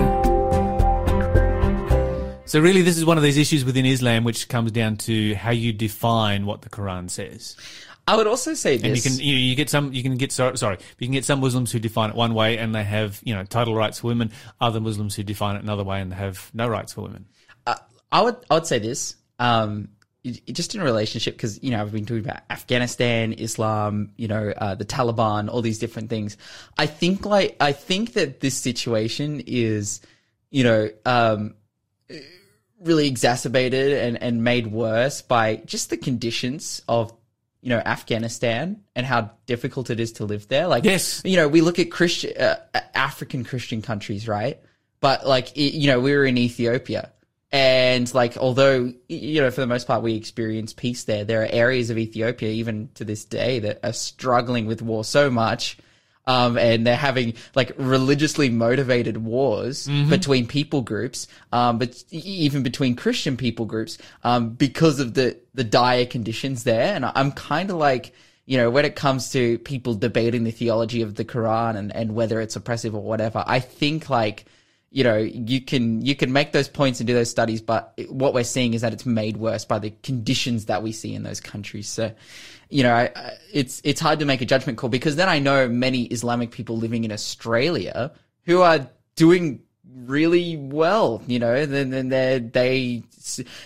So 2.45 2.59
really, 2.59 2.81
this 2.81 2.97
is 2.97 3.05
one 3.05 3.17
of 3.17 3.23
these 3.23 3.37
issues 3.37 3.63
within 3.63 3.85
Islam 3.85 4.23
which 4.23 4.49
comes 4.49 4.71
down 4.71 4.97
to 4.97 5.35
how 5.35 5.51
you 5.51 5.71
define 5.71 6.47
what 6.47 6.63
the 6.63 6.69
Quran 6.69 7.07
says. 7.07 7.55
I 8.07 8.15
would 8.17 8.25
also 8.25 8.55
say 8.55 8.77
this, 8.77 8.85
And 8.85 8.95
you 8.97 9.01
can 9.03 9.19
you, 9.27 9.35
you 9.35 9.55
get 9.55 9.69
some 9.69 9.93
you 9.93 10.01
can 10.01 10.17
get 10.17 10.31
sorry, 10.31 10.57
sorry 10.57 10.79
you 10.97 11.05
can 11.05 11.13
get 11.13 11.23
some 11.25 11.39
Muslims 11.39 11.71
who 11.71 11.77
define 11.77 12.09
it 12.09 12.15
one 12.15 12.33
way 12.33 12.57
and 12.57 12.73
they 12.73 12.83
have 12.83 13.21
you 13.23 13.35
know 13.35 13.43
title 13.43 13.75
rights 13.75 13.99
for 13.99 14.07
women. 14.07 14.31
Other 14.59 14.79
Muslims 14.79 15.13
who 15.15 15.21
define 15.21 15.55
it 15.57 15.61
another 15.61 15.83
way 15.83 16.01
and 16.01 16.11
have 16.15 16.49
no 16.51 16.67
rights 16.67 16.93
for 16.93 17.01
women. 17.01 17.25
I 18.11 18.21
would 18.23 18.37
I 18.49 18.55
would 18.55 18.65
say 18.65 18.79
this. 18.79 19.15
Um, 19.37 19.69
it- 19.75 19.85
it- 19.85 19.98
just 20.23 20.75
in 20.75 20.81
a 20.81 20.83
relationship, 20.83 21.35
because 21.35 21.61
you 21.63 21.71
know 21.71 21.81
I've 21.81 21.91
been 21.91 22.05
talking 22.05 22.23
about 22.25 22.41
Afghanistan, 22.49 23.33
Islam, 23.33 24.11
you 24.17 24.27
know 24.27 24.53
uh, 24.57 24.75
the 24.75 24.85
Taliban, 24.85 25.49
all 25.49 25.61
these 25.61 25.79
different 25.79 26.09
things. 26.09 26.37
I 26.77 26.85
think 26.87 27.25
like 27.25 27.55
I 27.59 27.71
think 27.71 28.13
that 28.13 28.39
this 28.41 28.55
situation 28.57 29.41
is, 29.47 30.01
you 30.51 30.63
know, 30.63 30.89
um, 31.05 31.55
really 32.81 33.07
exacerbated 33.07 33.93
and 33.93 34.21
and 34.21 34.43
made 34.43 34.67
worse 34.67 35.21
by 35.21 35.57
just 35.65 35.89
the 35.89 35.97
conditions 35.97 36.81
of 36.87 37.13
you 37.61 37.69
know 37.69 37.79
Afghanistan 37.79 38.81
and 38.95 39.05
how 39.05 39.31
difficult 39.45 39.89
it 39.89 39.99
is 39.99 40.13
to 40.13 40.25
live 40.25 40.47
there. 40.47 40.67
Like 40.67 40.85
Yes. 40.85 41.21
you 41.25 41.35
know 41.37 41.47
we 41.47 41.61
look 41.61 41.79
at 41.79 41.91
Christian 41.91 42.31
uh, 42.37 42.57
African 42.93 43.43
Christian 43.43 43.81
countries, 43.81 44.27
right? 44.27 44.59
But 45.01 45.25
like 45.27 45.49
i- 45.57 45.61
you 45.61 45.87
know 45.87 45.99
we 45.99 46.13
were 46.13 46.25
in 46.25 46.37
Ethiopia. 46.37 47.11
And 47.51 48.13
like, 48.13 48.37
although 48.37 48.93
you 49.07 49.41
know, 49.41 49.49
for 49.49 49.61
the 49.61 49.67
most 49.67 49.87
part, 49.87 50.03
we 50.03 50.15
experience 50.15 50.71
peace 50.73 51.05
there. 51.05 51.25
There 51.25 51.41
are 51.41 51.49
areas 51.49 51.89
of 51.89 51.97
Ethiopia, 51.97 52.49
even 52.49 52.89
to 52.95 53.03
this 53.03 53.25
day, 53.25 53.59
that 53.59 53.79
are 53.83 53.93
struggling 53.93 54.67
with 54.67 54.83
war 54.83 55.03
so 55.03 55.31
much, 55.31 55.77
um, 56.27 56.59
and 56.59 56.85
they're 56.85 56.95
having 56.95 57.33
like 57.55 57.71
religiously 57.77 58.49
motivated 58.49 59.17
wars 59.17 59.87
between 60.09 60.45
people 60.45 60.83
groups, 60.83 61.27
um, 61.51 61.79
but 61.79 62.03
even 62.11 62.61
between 62.61 62.95
Christian 62.95 63.35
people 63.35 63.65
groups, 63.65 63.97
um, 64.23 64.51
because 64.51 64.99
of 64.99 65.15
the 65.15 65.35
the 65.55 65.63
dire 65.63 66.05
conditions 66.05 66.65
there. 66.65 66.93
And 66.93 67.03
I'm 67.03 67.31
kind 67.31 67.71
of 67.71 67.77
like, 67.77 68.13
you 68.45 68.57
know, 68.57 68.69
when 68.69 68.85
it 68.85 68.95
comes 68.95 69.31
to 69.31 69.57
people 69.59 69.95
debating 69.95 70.43
the 70.43 70.51
theology 70.51 71.01
of 71.01 71.15
the 71.15 71.25
Quran 71.25 71.75
and 71.75 71.95
and 71.95 72.13
whether 72.13 72.39
it's 72.39 72.55
oppressive 72.55 72.93
or 72.93 73.01
whatever, 73.01 73.43
I 73.47 73.59
think 73.59 74.07
like 74.07 74.45
you 74.91 75.03
know 75.03 75.17
you 75.17 75.61
can 75.61 76.03
you 76.03 76.15
can 76.15 76.33
make 76.33 76.51
those 76.51 76.67
points 76.67 76.99
and 76.99 77.07
do 77.07 77.13
those 77.13 77.29
studies 77.29 77.61
but 77.61 77.93
what 78.09 78.33
we're 78.33 78.43
seeing 78.43 78.73
is 78.73 78.81
that 78.81 78.91
it's 78.91 79.05
made 79.05 79.37
worse 79.37 79.63
by 79.65 79.77
the 79.77 79.93
conditions 80.03 80.65
that 80.65 80.81
we 80.81 80.91
see 80.91 81.13
in 81.13 81.23
those 81.23 81.39
countries. 81.39 81.87
So 81.87 82.11
you 82.69 82.83
know 82.83 82.93
I, 82.93 83.11
I, 83.15 83.37
it's 83.51 83.81
it's 83.83 83.99
hard 83.99 84.19
to 84.19 84.25
make 84.25 84.41
a 84.41 84.45
judgment 84.45 84.77
call 84.77 84.89
because 84.89 85.15
then 85.15 85.27
i 85.27 85.39
know 85.39 85.67
many 85.67 86.03
islamic 86.03 86.51
people 86.51 86.77
living 86.77 87.03
in 87.03 87.11
australia 87.11 88.11
who 88.43 88.61
are 88.61 88.87
doing 89.15 89.61
really 89.95 90.57
well, 90.57 91.21
you 91.27 91.39
know, 91.39 91.65
then 91.65 91.89
then 91.89 92.09
they 92.09 92.39
they 92.39 93.03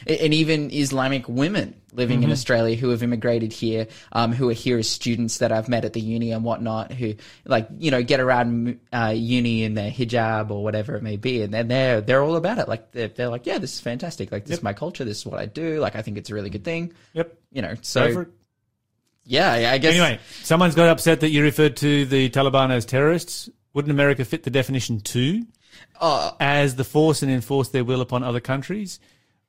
and 0.08 0.34
even 0.34 0.72
Islamic 0.72 1.28
women 1.28 1.76
living 1.94 2.20
Mm-hmm. 2.20 2.26
in 2.26 2.32
Australia 2.32 2.76
who 2.76 2.90
have 2.90 3.04
immigrated 3.04 3.54
here, 3.54 3.88
um, 4.14 4.34
who 4.34 4.50
are 4.50 4.54
here 4.54 4.80
as 4.80 4.90
students 4.90 5.38
that 5.38 5.52
I've 5.52 5.70
met 5.70 5.86
at 5.86 5.94
the 5.94 6.02
uni 6.02 6.32
and 6.32 6.44
whatnot, 6.44 6.92
who 6.92 7.16
like 7.46 7.68
you 7.78 7.92
know 7.92 8.02
get 8.04 8.20
around 8.20 8.80
uh, 8.92 9.14
uni 9.16 9.64
in 9.64 9.74
their 9.76 9.92
hijab 9.92 10.50
or 10.50 10.64
whatever 10.64 10.96
it 10.96 11.04
may 11.04 11.18
be, 11.18 11.42
and 11.42 11.54
then 11.54 11.68
they're 11.68 12.02
they're 12.02 12.24
all 12.24 12.36
about 12.36 12.58
it. 12.58 12.68
Like 12.68 12.92
they're, 12.92 13.10
they're 13.10 13.30
like, 13.30 13.46
yeah, 13.46 13.58
this 13.60 13.74
is 13.74 13.80
fantastic. 13.80 14.32
Like 14.32 14.46
this 14.46 14.58
is 14.58 14.64
my 14.64 14.74
culture. 14.74 15.06
This 15.06 15.20
is 15.20 15.26
what 15.26 15.40
I 15.40 15.46
do. 15.46 15.80
Like 15.80 15.96
I 15.96 16.02
think 16.02 16.18
it's 16.18 16.30
a 16.30 16.34
really 16.34 16.50
good 16.50 16.64
thing. 16.64 16.94
Yep. 17.14 17.38
You 17.52 17.62
know, 17.62 17.76
so 17.82 18.26
yeah, 19.26 19.72
I 19.72 19.78
guess 19.78 19.94
Anyway, 19.94 20.20
someone's 20.44 20.76
got 20.76 20.90
upset 20.90 21.22
that 21.22 21.30
you 21.30 21.44
referred 21.44 21.78
to 21.78 22.06
the 22.06 22.30
Taliban 22.30 22.72
as 22.72 22.86
terrorists. 22.86 23.50
Wouldn't 23.74 23.92
America 23.92 24.26
fit 24.26 24.44
the 24.44 24.52
definition 24.52 25.00
too? 25.00 25.46
Oh. 26.00 26.36
As 26.40 26.76
the 26.76 26.84
force 26.84 27.24
and 27.24 27.32
enforce 27.32 27.70
their 27.70 27.84
will 27.84 28.02
upon 28.02 28.24
other 28.24 28.40
countries? 28.40 29.00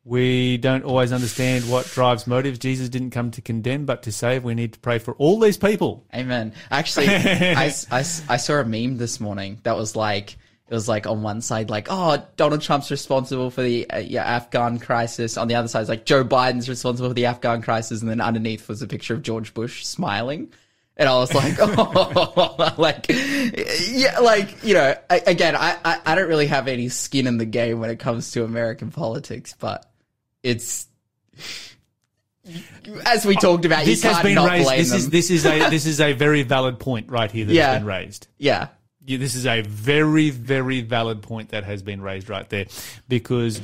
We 0.05 0.59
don't 0.59 0.85
always 0.85 1.13
understand 1.13 1.71
what 1.71 1.87
drives 1.87 2.27
motives. 2.27 2.59
Jesus 2.59 2.91
didn't 2.91 3.11
come 3.11 3.31
to 3.33 3.41
condemn, 3.41 3.87
but 3.87 4.03
to 4.03 4.13
save. 4.13 4.45
We 4.45 4.55
need 4.55 4.75
to 4.75 4.79
pray 4.79 4.99
for 4.99 5.15
all 5.15 5.41
these 5.41 5.57
people. 5.57 6.05
Amen. 6.15 6.53
Actually, 6.71 7.09
I, 7.11 7.73
I, 7.91 7.99
I 7.99 8.37
saw 8.37 8.61
a 8.61 8.65
meme 8.65 8.99
this 8.99 9.19
morning 9.19 9.61
that 9.63 9.77
was 9.77 9.97
like, 9.97 10.37
it 10.69 10.75
was 10.75 10.89
like 10.89 11.07
on 11.07 11.23
one 11.23 11.41
side, 11.41 11.71
like, 11.71 11.87
oh, 11.89 12.23
Donald 12.37 12.61
Trump's 12.61 12.91
responsible 12.91 13.51
for 13.51 13.63
the 13.63 13.89
uh, 13.89 13.99
yeah, 13.99 14.25
Afghan 14.25 14.79
crisis. 14.79 15.39
On 15.39 15.49
the 15.49 15.55
other 15.55 15.69
side, 15.69 15.81
it's 15.81 15.89
like 15.89 16.05
Joe 16.05 16.23
Biden's 16.23 16.69
responsible 16.69 17.09
for 17.09 17.15
the 17.15 17.27
Afghan 17.27 17.63
crisis. 17.63 18.03
And 18.03 18.11
then 18.11 18.21
underneath 18.21 18.69
was 18.69 18.83
a 18.83 18.87
picture 18.87 19.15
of 19.15 19.23
George 19.23 19.55
Bush 19.55 19.87
smiling. 19.87 20.53
And 20.97 21.09
I 21.09 21.15
was 21.17 21.35
like, 21.35 21.55
oh, 21.61 22.75
like, 22.79 23.07
yeah, 23.09 24.21
like, 24.21 24.63
you 24.63 24.75
know, 24.75 24.95
I, 25.11 25.23
again, 25.27 25.57
I, 25.57 25.77
I, 25.85 26.01
I 26.07 26.15
don't 26.15 26.29
really 26.29 26.47
have 26.47 26.69
any 26.69 26.89
skin 26.89 27.27
in 27.27 27.37
the 27.37 27.45
game 27.45 27.81
when 27.81 27.91
it 27.91 27.99
comes 27.99 28.31
to 28.33 28.45
American 28.45 28.91
politics, 28.93 29.57
but 29.59 29.91
it's, 30.43 30.87
as 33.07 33.25
we 33.27 33.35
talked 33.37 33.65
about, 33.65 33.85
This 33.85 34.03
has 34.03 34.23
been 34.23 34.39
raised. 34.39 34.71
This 34.71 34.89
them. 34.91 34.99
is 34.99 35.11
this 35.11 35.31
is 35.31 35.47
a 35.47 35.69
this 35.71 35.87
is 35.87 36.01
a 36.01 36.13
very 36.13 36.43
valid 36.43 36.79
point 36.79 37.11
right 37.11 37.31
here 37.31 37.47
that 37.47 37.55
Yeah. 37.55 37.71
has 37.73 37.79
been 37.81 37.87
raised. 37.87 38.29
yeah. 38.39 38.69
Yeah, 39.07 39.19
this 39.19 39.35
is 39.35 39.45
a 39.47 39.61
very, 39.61 40.31
very 40.31 40.81
valid 40.81 41.21
point 41.21 41.51
that 41.51 41.65
has 41.65 41.83
been 41.83 42.01
raised 42.01 42.31
right 42.31 42.49
there, 42.49 42.65
because 43.07 43.61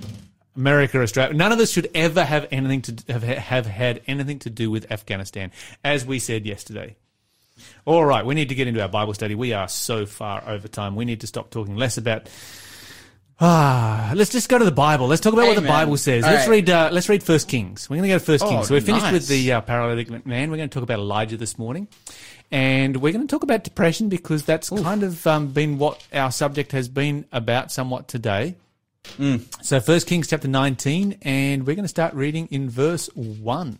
America, 0.54 1.00
Australia, 1.00 1.32
none 1.32 1.50
of 1.50 1.58
us 1.60 1.70
should 1.70 1.88
ever 1.94 2.22
have 2.22 2.46
anything 2.50 2.82
to 2.82 3.12
have, 3.12 3.22
have 3.22 3.64
had 3.64 4.02
anything 4.06 4.38
to 4.40 4.50
do 4.50 4.70
with 4.70 4.92
Afghanistan, 4.92 5.50
as 5.82 6.04
we 6.04 6.18
said 6.18 6.44
yesterday. 6.44 6.94
All 7.84 8.04
right, 8.04 8.24
we 8.24 8.34
need 8.34 8.48
to 8.50 8.54
get 8.54 8.68
into 8.68 8.82
our 8.82 8.88
Bible 8.88 9.14
study. 9.14 9.34
We 9.34 9.52
are 9.52 9.68
so 9.68 10.06
far 10.06 10.42
over 10.46 10.68
time. 10.68 10.96
We 10.96 11.04
need 11.04 11.20
to 11.22 11.26
stop 11.26 11.50
talking 11.50 11.76
less 11.76 11.96
about. 11.98 12.28
Ah, 13.42 14.12
let's 14.14 14.30
just 14.30 14.50
go 14.50 14.58
to 14.58 14.66
the 14.66 14.70
Bible. 14.70 15.06
Let's 15.06 15.22
talk 15.22 15.32
about 15.32 15.46
what 15.46 15.56
the 15.56 15.66
Bible 15.66 15.96
says. 15.96 16.24
All 16.24 16.30
let's 16.30 16.46
right. 16.46 16.56
read. 16.56 16.68
Uh, 16.68 16.90
let's 16.92 17.08
read 17.08 17.22
First 17.22 17.48
Kings. 17.48 17.88
We're 17.88 17.96
going 17.96 18.10
to 18.10 18.14
go 18.14 18.18
to 18.18 18.24
First 18.24 18.44
Oh, 18.44 18.50
Kings. 18.50 18.68
So 18.68 18.74
we're 18.74 18.82
finished 18.82 19.06
nice. 19.06 19.14
with 19.14 19.28
the 19.28 19.52
uh, 19.52 19.60
paralytic 19.62 20.26
man. 20.26 20.50
We're 20.50 20.58
going 20.58 20.68
to 20.68 20.74
talk 20.74 20.82
about 20.82 20.98
Elijah 20.98 21.38
this 21.38 21.58
morning, 21.58 21.88
and 22.50 22.98
we're 22.98 23.14
going 23.14 23.26
to 23.26 23.30
talk 23.34 23.42
about 23.42 23.64
depression 23.64 24.10
because 24.10 24.44
that's 24.44 24.68
kind 24.68 25.02
of 25.02 25.26
um, 25.26 25.52
been 25.52 25.78
what 25.78 26.06
our 26.12 26.30
subject 26.30 26.72
has 26.72 26.90
been 26.90 27.24
about 27.32 27.72
somewhat 27.72 28.08
today. 28.08 28.56
Mm. 29.16 29.46
So 29.64 29.80
First 29.80 30.06
Kings 30.06 30.28
chapter 30.28 30.46
nineteen, 30.46 31.16
and 31.22 31.66
we're 31.66 31.76
going 31.76 31.84
to 31.84 31.88
start 31.88 32.12
reading 32.12 32.46
in 32.50 32.68
verse 32.68 33.08
one. 33.14 33.78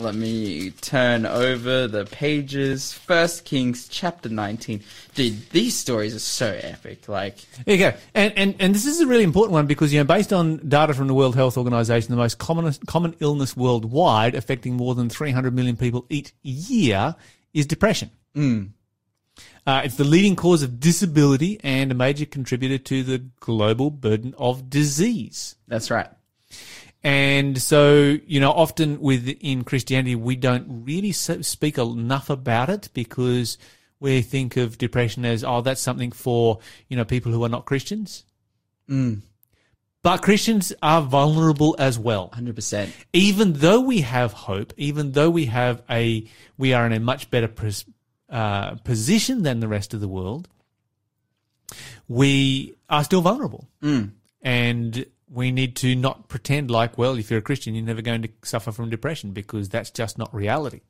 Let 0.00 0.14
me 0.14 0.70
turn 0.70 1.26
over 1.26 1.86
the 1.86 2.06
pages. 2.06 2.90
First 2.90 3.44
Kings 3.44 3.86
chapter 3.86 4.30
19. 4.30 4.82
Dude, 5.14 5.50
these 5.50 5.76
stories 5.76 6.14
are 6.14 6.20
so 6.20 6.58
epic. 6.62 7.06
Like, 7.06 7.36
There 7.66 7.76
you 7.76 7.90
go. 7.90 7.98
And, 8.14 8.32
and, 8.34 8.54
and 8.58 8.74
this 8.74 8.86
is 8.86 9.00
a 9.00 9.06
really 9.06 9.24
important 9.24 9.52
one 9.52 9.66
because, 9.66 9.92
you 9.92 10.00
know, 10.00 10.04
based 10.04 10.32
on 10.32 10.66
data 10.66 10.94
from 10.94 11.06
the 11.06 11.12
World 11.12 11.36
Health 11.36 11.58
Organization, 11.58 12.10
the 12.10 12.16
most 12.16 12.38
common, 12.38 12.72
common 12.86 13.14
illness 13.20 13.54
worldwide 13.54 14.34
affecting 14.34 14.74
more 14.74 14.94
than 14.94 15.10
300 15.10 15.54
million 15.54 15.76
people 15.76 16.06
each 16.08 16.32
year 16.42 17.14
is 17.52 17.66
depression. 17.66 18.10
Uh, 18.34 19.82
it's 19.84 19.96
the 19.96 20.04
leading 20.04 20.34
cause 20.34 20.62
of 20.62 20.80
disability 20.80 21.60
and 21.62 21.92
a 21.92 21.94
major 21.94 22.24
contributor 22.24 22.78
to 22.78 23.02
the 23.02 23.18
global 23.38 23.90
burden 23.90 24.34
of 24.38 24.70
disease. 24.70 25.56
that's 25.68 25.90
right. 25.90 26.08
And 27.02 27.60
so, 27.60 28.18
you 28.26 28.40
know, 28.40 28.50
often 28.52 29.00
within 29.00 29.64
Christianity, 29.64 30.14
we 30.14 30.36
don't 30.36 30.84
really 30.84 31.12
speak 31.12 31.78
enough 31.78 32.28
about 32.28 32.68
it 32.68 32.90
because 32.92 33.56
we 34.00 34.20
think 34.22 34.56
of 34.56 34.78
depression 34.78 35.24
as, 35.24 35.42
oh, 35.42 35.62
that's 35.62 35.80
something 35.80 36.12
for, 36.12 36.58
you 36.88 36.96
know, 36.96 37.04
people 37.04 37.32
who 37.32 37.42
are 37.44 37.48
not 37.48 37.64
Christians. 37.64 38.24
But 40.02 40.22
Christians 40.22 40.72
are 40.82 41.02
vulnerable 41.02 41.76
as 41.78 41.98
well. 41.98 42.30
100%. 42.34 42.90
Even 43.12 43.52
though 43.54 43.80
we 43.80 44.00
have 44.00 44.32
hope, 44.32 44.72
even 44.76 45.12
though 45.12 45.28
we 45.30 45.46
have 45.46 45.82
a, 45.90 46.26
we 46.56 46.72
are 46.72 46.86
in 46.86 46.92
a 46.92 47.00
much 47.00 47.30
better 47.30 47.50
uh, 48.30 48.76
position 48.76 49.42
than 49.42 49.60
the 49.60 49.68
rest 49.68 49.92
of 49.92 50.00
the 50.00 50.08
world, 50.08 50.48
we 52.08 52.74
are 52.88 53.04
still 53.04 53.20
vulnerable. 53.20 53.68
And 54.42 55.04
we 55.30 55.52
need 55.52 55.76
to 55.76 55.94
not 55.94 56.28
pretend 56.28 56.70
like, 56.70 56.98
well, 56.98 57.16
if 57.16 57.30
you're 57.30 57.38
a 57.38 57.42
Christian, 57.42 57.74
you're 57.74 57.84
never 57.84 58.02
going 58.02 58.22
to 58.22 58.28
suffer 58.42 58.72
from 58.72 58.90
depression 58.90 59.30
because 59.30 59.68
that's 59.68 59.90
just 59.90 60.18
not 60.18 60.34
reality. 60.34 60.80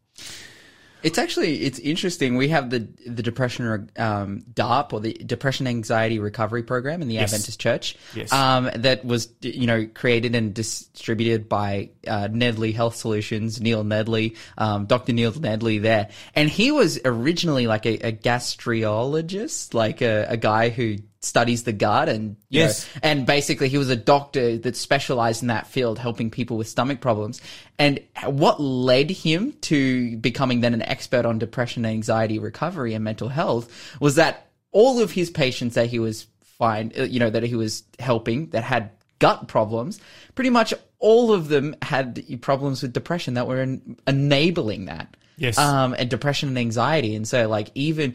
It's 1.03 1.17
actually, 1.17 1.63
it's 1.63 1.79
interesting. 1.79 2.37
We 2.37 2.49
have 2.49 2.69
the, 2.69 2.87
the 3.07 3.23
depression, 3.23 3.91
um, 3.97 4.43
DARP 4.53 4.93
or 4.93 5.01
the 5.01 5.15
depression 5.15 5.67
anxiety 5.67 6.19
recovery 6.19 6.63
program 6.63 7.01
in 7.01 7.09
the 7.09 7.15
Yes. 7.15 7.33
Adventist 7.33 7.59
church. 7.59 7.97
Yes. 8.15 8.31
Um, 8.33 8.71
that 8.75 9.03
was, 9.03 9.29
you 9.41 9.67
know, 9.67 9.87
created 9.87 10.35
and 10.35 10.53
distributed 10.53 11.49
by, 11.49 11.91
uh, 12.07 12.29
Nedley 12.31 12.75
Health 12.75 12.97
Solutions, 12.97 13.63
Neil 13.63 13.83
Nedley, 13.83 14.37
um, 14.59 14.85
Dr. 14.85 15.15
Neil 15.15 15.33
Nedley 15.33 15.81
there. 15.81 16.11
And 16.35 16.51
he 16.51 16.71
was 16.71 17.01
originally 17.05 17.67
like 17.67 17.87
a, 17.87 17.95
a 18.09 18.13
gastriologist, 18.13 19.73
like 19.73 20.03
a, 20.03 20.27
a 20.29 20.37
guy 20.37 20.69
who 20.69 20.97
studies 21.23 21.65
the 21.65 21.73
gut 21.73 22.09
and, 22.09 22.37
you 22.49 22.61
Yes. 22.61 22.87
know, 22.95 23.01
and 23.03 23.27
basically 23.27 23.69
he 23.69 23.77
was 23.77 23.91
a 23.91 23.97
doctor 23.97 24.57
that 24.59 24.75
specialized 24.75 25.43
in 25.43 25.49
that 25.49 25.67
field, 25.67 25.99
helping 25.99 26.31
people 26.31 26.57
with 26.57 26.67
stomach 26.67 27.01
problems. 27.01 27.41
And 27.79 28.01
what 28.25 28.61
led 28.61 29.11
him 29.11 29.53
to 29.63 30.17
becoming 30.17 30.61
then 30.61 30.73
an 30.73 30.83
expert 30.83 31.27
on 31.27 31.39
depression, 31.39 31.85
anxiety, 31.85 32.39
recovery, 32.39 32.95
and 32.95 33.05
mental 33.05 33.29
health 33.29 33.71
was 34.01 34.15
that 34.15 34.47
all 34.73 35.01
of 35.01 35.11
his 35.11 35.31
patients 35.31 35.75
that 35.75 35.89
he 35.89 35.99
was 35.99 36.27
fine, 36.43 36.93
uh, 36.99 37.03
you 37.03 37.21
know, 37.21 37.31
that 37.31 37.43
he 37.43 37.55
was 37.55 37.83
helping 37.99 38.49
that 38.51 38.65
had 38.65 38.91
gut 39.19 39.47
problems, 39.47 40.01
pretty 40.35 40.51
much 40.51 40.73
all 40.99 41.33
of 41.33 41.49
them 41.49 41.77
had 41.83 42.25
problems 42.41 42.81
with 42.83 42.95
depression 42.95 43.35
that 43.35 43.47
were 43.47 43.61
en- 43.61 43.97
enabling 44.07 44.87
that. 44.87 45.17
Yes. 45.37 45.57
Um, 45.57 45.95
and 45.99 46.09
depression 46.11 46.51
and 46.51 46.59
anxiety. 46.59 47.15
And 47.15 47.27
so 47.27 47.49
like 47.49 47.71
even 47.75 48.15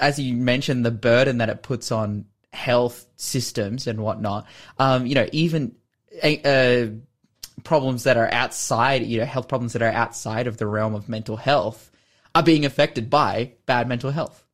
as 0.00 0.18
you 0.18 0.34
mentioned, 0.34 0.86
the 0.86 0.90
burden 0.90 1.38
that 1.38 1.50
it 1.50 1.62
puts 1.62 1.92
on 1.92 2.24
health 2.52 3.06
systems 3.16 3.86
and 3.86 4.00
whatnot, 4.00 4.46
um, 4.78 5.06
you 5.06 5.14
know, 5.14 5.28
even, 5.32 5.74
uh, 6.22 6.86
problems 7.64 8.04
that 8.04 8.16
are 8.16 8.32
outside, 8.32 9.02
you 9.02 9.18
know, 9.18 9.24
health 9.24 9.48
problems 9.48 9.72
that 9.72 9.82
are 9.82 9.90
outside 9.90 10.46
of 10.46 10.56
the 10.56 10.66
realm 10.66 10.94
of 10.94 11.08
mental 11.08 11.36
health 11.36 11.90
are 12.34 12.42
being 12.42 12.64
affected 12.64 13.10
by 13.10 13.52
bad 13.66 13.88
mental 13.88 14.10
health. 14.10 14.44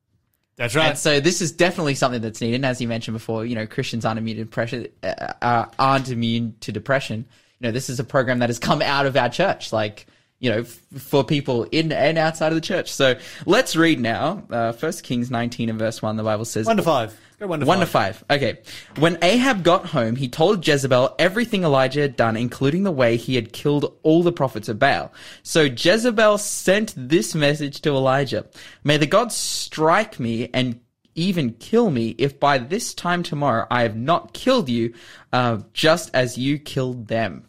That's 0.57 0.75
right. 0.75 0.91
And 0.91 0.99
so 0.99 1.21
this 1.21 1.41
is 1.41 1.53
definitely 1.53 1.95
something 1.95 2.21
that's 2.21 2.41
needed. 2.41 2.57
And 2.57 2.67
as 2.67 2.81
you 2.81 2.89
mentioned 2.89 3.15
before, 3.15 3.47
you 3.47 3.55
know, 3.55 3.67
Christians 3.67 4.05
aren't 4.05 4.19
immune 4.19 4.39
to 4.39 4.45
depression, 4.45 4.89
uh, 5.05 5.33
uh, 5.41 5.67
aren't 5.79 6.11
immune 6.11 6.57
to 6.61 6.73
depression. 6.73 7.25
You 7.61 7.69
know, 7.69 7.71
this 7.71 7.89
is 7.89 8.01
a 8.01 8.05
program 8.05 8.41
that 8.41 8.49
has 8.49 8.59
come 8.59 8.83
out 8.83 9.07
of 9.07 9.17
our 9.17 9.29
church, 9.29 9.73
like, 9.73 10.07
you 10.41 10.51
know, 10.51 10.61
f- 10.61 10.81
for 10.97 11.23
people 11.23 11.65
in 11.65 11.93
and 11.93 12.19
outside 12.19 12.49
of 12.49 12.57
the 12.57 12.61
church. 12.61 12.93
So 12.93 13.15
let's 13.47 13.77
read 13.77 14.01
now. 14.01 14.43
Uh, 14.51 14.73
First 14.73 15.05
Kings 15.05 15.31
19 15.31 15.71
and 15.71 15.79
verse 15.79 16.03
1, 16.03 16.17
the 16.17 16.25
Bible 16.25 16.45
says, 16.45 16.67
one 16.67 16.77
to 16.77 16.83
five. 16.83 17.19
Go 17.39 17.47
one 17.47 17.61
to 17.61 17.67
one 17.67 17.79
to 17.79 17.87
five. 17.87 18.17
five. 18.29 18.39
Okay. 18.39 18.59
When 18.99 19.17
Ahab 19.23 19.63
got 19.63 19.87
home, 19.87 20.17
he 20.17 20.29
told 20.29 20.67
Jezebel 20.67 21.15
everything 21.21 21.63
Elijah 21.63 22.01
had 22.01 22.17
done, 22.17 22.37
including 22.37 22.83
the 22.83 22.91
way 22.91 23.17
he 23.17 23.37
had 23.37 23.53
killed 23.53 23.97
all 24.03 24.25
the 24.25 24.33
prophets 24.33 24.69
of 24.69 24.79
Baal. 24.81 25.13
So 25.45 25.63
Jezebel 25.63 26.39
sent 26.39 26.95
this 26.97 27.37
message 27.37 27.81
to 27.83 27.91
Elijah. 27.91 28.47
May 28.83 28.97
the 28.97 29.07
gods 29.07 29.37
strike 29.37 30.19
me 30.19 30.51
and 30.53 30.81
even 31.15 31.53
kill 31.55 31.91
me 31.91 32.15
if 32.19 32.41
by 32.41 32.59
this 32.59 32.93
time 32.93 33.23
tomorrow 33.23 33.67
I 33.71 33.83
have 33.83 33.97
not 33.97 34.33
killed 34.33 34.69
you, 34.69 34.95
uh, 35.33 35.59
just 35.73 36.11
as 36.15 36.39
you 36.39 36.59
killed 36.59 37.07
them. 37.07 37.45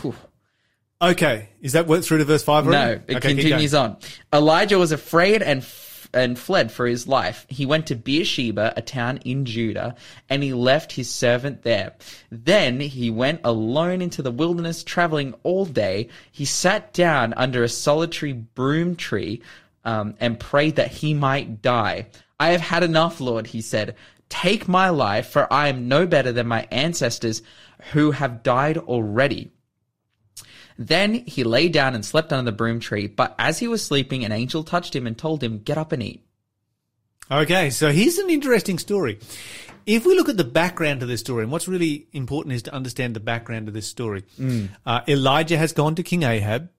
Whew. 0.00 0.14
Okay. 1.02 1.48
Is 1.60 1.72
that 1.72 1.86
through 2.04 2.18
to 2.18 2.24
verse 2.24 2.42
five 2.42 2.64
No, 2.66 2.72
already? 2.72 3.02
it 3.08 3.16
Okay, 3.16 3.34
continues 3.34 3.74
on. 3.74 3.96
Elijah 4.32 4.78
was 4.78 4.92
afraid 4.92 5.42
and 5.42 5.64
and 6.12 6.38
fled 6.38 6.72
for 6.72 6.86
his 6.86 7.06
life. 7.06 7.46
He 7.48 7.66
went 7.66 7.86
to 7.86 7.96
Beersheba, 7.96 8.72
a 8.76 8.82
town 8.82 9.18
in 9.18 9.44
Judah, 9.44 9.94
and 10.28 10.42
he 10.42 10.52
left 10.52 10.92
his 10.92 11.10
servant 11.10 11.62
there. 11.62 11.94
Then 12.30 12.80
he 12.80 13.10
went 13.10 13.40
alone 13.44 14.02
into 14.02 14.22
the 14.22 14.30
wilderness, 14.30 14.84
traveling 14.84 15.34
all 15.42 15.64
day. 15.64 16.08
He 16.30 16.44
sat 16.44 16.92
down 16.92 17.34
under 17.36 17.62
a 17.62 17.68
solitary 17.68 18.32
broom 18.32 18.96
tree 18.96 19.42
um, 19.84 20.14
and 20.20 20.40
prayed 20.40 20.76
that 20.76 20.90
he 20.90 21.14
might 21.14 21.62
die. 21.62 22.06
I 22.38 22.50
have 22.50 22.60
had 22.60 22.82
enough, 22.82 23.20
Lord, 23.20 23.48
he 23.48 23.60
said. 23.60 23.96
Take 24.28 24.68
my 24.68 24.90
life, 24.90 25.28
for 25.28 25.52
I 25.52 25.68
am 25.68 25.88
no 25.88 26.06
better 26.06 26.32
than 26.32 26.46
my 26.46 26.66
ancestors 26.70 27.42
who 27.92 28.12
have 28.12 28.42
died 28.42 28.78
already. 28.78 29.50
Then 30.80 31.12
he 31.26 31.44
lay 31.44 31.68
down 31.68 31.94
and 31.94 32.02
slept 32.02 32.32
under 32.32 32.50
the 32.50 32.56
broom 32.56 32.80
tree, 32.80 33.06
but 33.06 33.34
as 33.38 33.58
he 33.58 33.68
was 33.68 33.84
sleeping, 33.84 34.24
an 34.24 34.32
angel 34.32 34.64
touched 34.64 34.96
him 34.96 35.06
and 35.06 35.16
told 35.16 35.44
him, 35.44 35.58
Get 35.58 35.76
up 35.76 35.92
and 35.92 36.02
eat. 36.02 36.24
Okay, 37.30 37.68
so 37.68 37.92
here's 37.92 38.16
an 38.16 38.30
interesting 38.30 38.78
story. 38.78 39.18
If 39.84 40.06
we 40.06 40.16
look 40.16 40.30
at 40.30 40.38
the 40.38 40.44
background 40.44 41.00
to 41.00 41.06
this 41.06 41.20
story, 41.20 41.42
and 41.42 41.52
what's 41.52 41.68
really 41.68 42.06
important 42.14 42.54
is 42.54 42.62
to 42.62 42.74
understand 42.74 43.14
the 43.14 43.20
background 43.20 43.68
of 43.68 43.74
this 43.74 43.86
story. 43.86 44.24
Uh, 44.86 45.02
Elijah 45.06 45.58
has 45.58 45.74
gone 45.74 45.96
to 45.96 46.02
King 46.02 46.22
Ahab, 46.22 46.70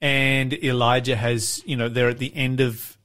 and 0.00 0.52
Elijah 0.52 1.14
has, 1.14 1.62
you 1.64 1.76
know, 1.76 1.88
they're 1.88 2.08
at 2.08 2.18
the 2.18 2.34
end 2.34 2.58
of 2.60 2.98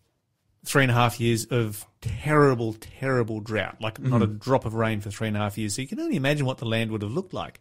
three 0.66 0.82
and 0.82 0.92
a 0.92 0.96
half 0.96 1.20
years 1.20 1.46
of 1.46 1.86
terrible, 2.02 2.74
terrible 2.74 3.40
drought, 3.40 3.80
like 3.82 4.00
not 4.00 4.24
a 4.24 4.28
drop 4.28 4.66
of 4.66 4.74
rain 4.74 5.00
for 5.00 5.12
three 5.12 5.28
and 5.28 5.38
a 5.38 5.42
half 5.42 5.60
years. 5.60 5.76
So 5.76 5.84
you 5.84 5.88
can 5.88 6.00
only 6.00 6.16
imagine 6.16 6.48
what 6.48 6.58
the 6.58 6.66
land 6.66 6.90
would 6.92 7.04
have 7.04 7.12
looked 7.12 7.36
like. 7.36 7.60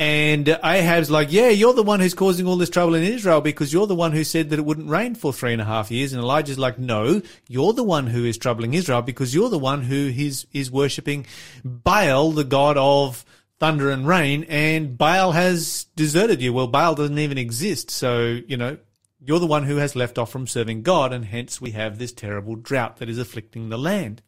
And 0.00 0.48
Ahab's 0.48 1.10
like, 1.10 1.32
yeah, 1.32 1.48
you're 1.48 1.74
the 1.74 1.82
one 1.82 1.98
who's 1.98 2.14
causing 2.14 2.46
all 2.46 2.56
this 2.56 2.70
trouble 2.70 2.94
in 2.94 3.02
Israel 3.02 3.40
because 3.40 3.72
you're 3.72 3.88
the 3.88 3.96
one 3.96 4.12
who 4.12 4.22
said 4.22 4.50
that 4.50 4.58
it 4.60 4.64
wouldn't 4.64 4.88
rain 4.88 5.16
for 5.16 5.32
three 5.32 5.52
and 5.52 5.60
a 5.60 5.64
half 5.64 5.90
years. 5.90 6.12
And 6.12 6.22
Elijah's 6.22 6.58
like, 6.58 6.78
no, 6.78 7.20
you're 7.48 7.72
the 7.72 7.82
one 7.82 8.06
who 8.06 8.24
is 8.24 8.38
troubling 8.38 8.74
Israel 8.74 9.02
because 9.02 9.34
you're 9.34 9.50
the 9.50 9.58
one 9.58 9.82
who 9.82 10.12
is, 10.16 10.46
is 10.52 10.70
worshipping 10.70 11.26
Baal, 11.64 12.30
the 12.30 12.44
god 12.44 12.76
of 12.76 13.24
thunder 13.58 13.90
and 13.90 14.06
rain, 14.06 14.44
and 14.48 14.96
Baal 14.96 15.32
has 15.32 15.86
deserted 15.96 16.40
you. 16.40 16.52
Well, 16.52 16.68
Baal 16.68 16.94
doesn't 16.94 17.18
even 17.18 17.38
exist. 17.38 17.90
So, 17.90 18.38
you 18.46 18.56
know, 18.56 18.78
you're 19.20 19.40
the 19.40 19.46
one 19.46 19.64
who 19.64 19.76
has 19.76 19.96
left 19.96 20.16
off 20.16 20.30
from 20.30 20.46
serving 20.46 20.82
God, 20.82 21.12
and 21.12 21.24
hence 21.24 21.60
we 21.60 21.72
have 21.72 21.98
this 21.98 22.12
terrible 22.12 22.54
drought 22.54 22.98
that 22.98 23.08
is 23.08 23.18
afflicting 23.18 23.68
the 23.68 23.78
land. 23.78 24.22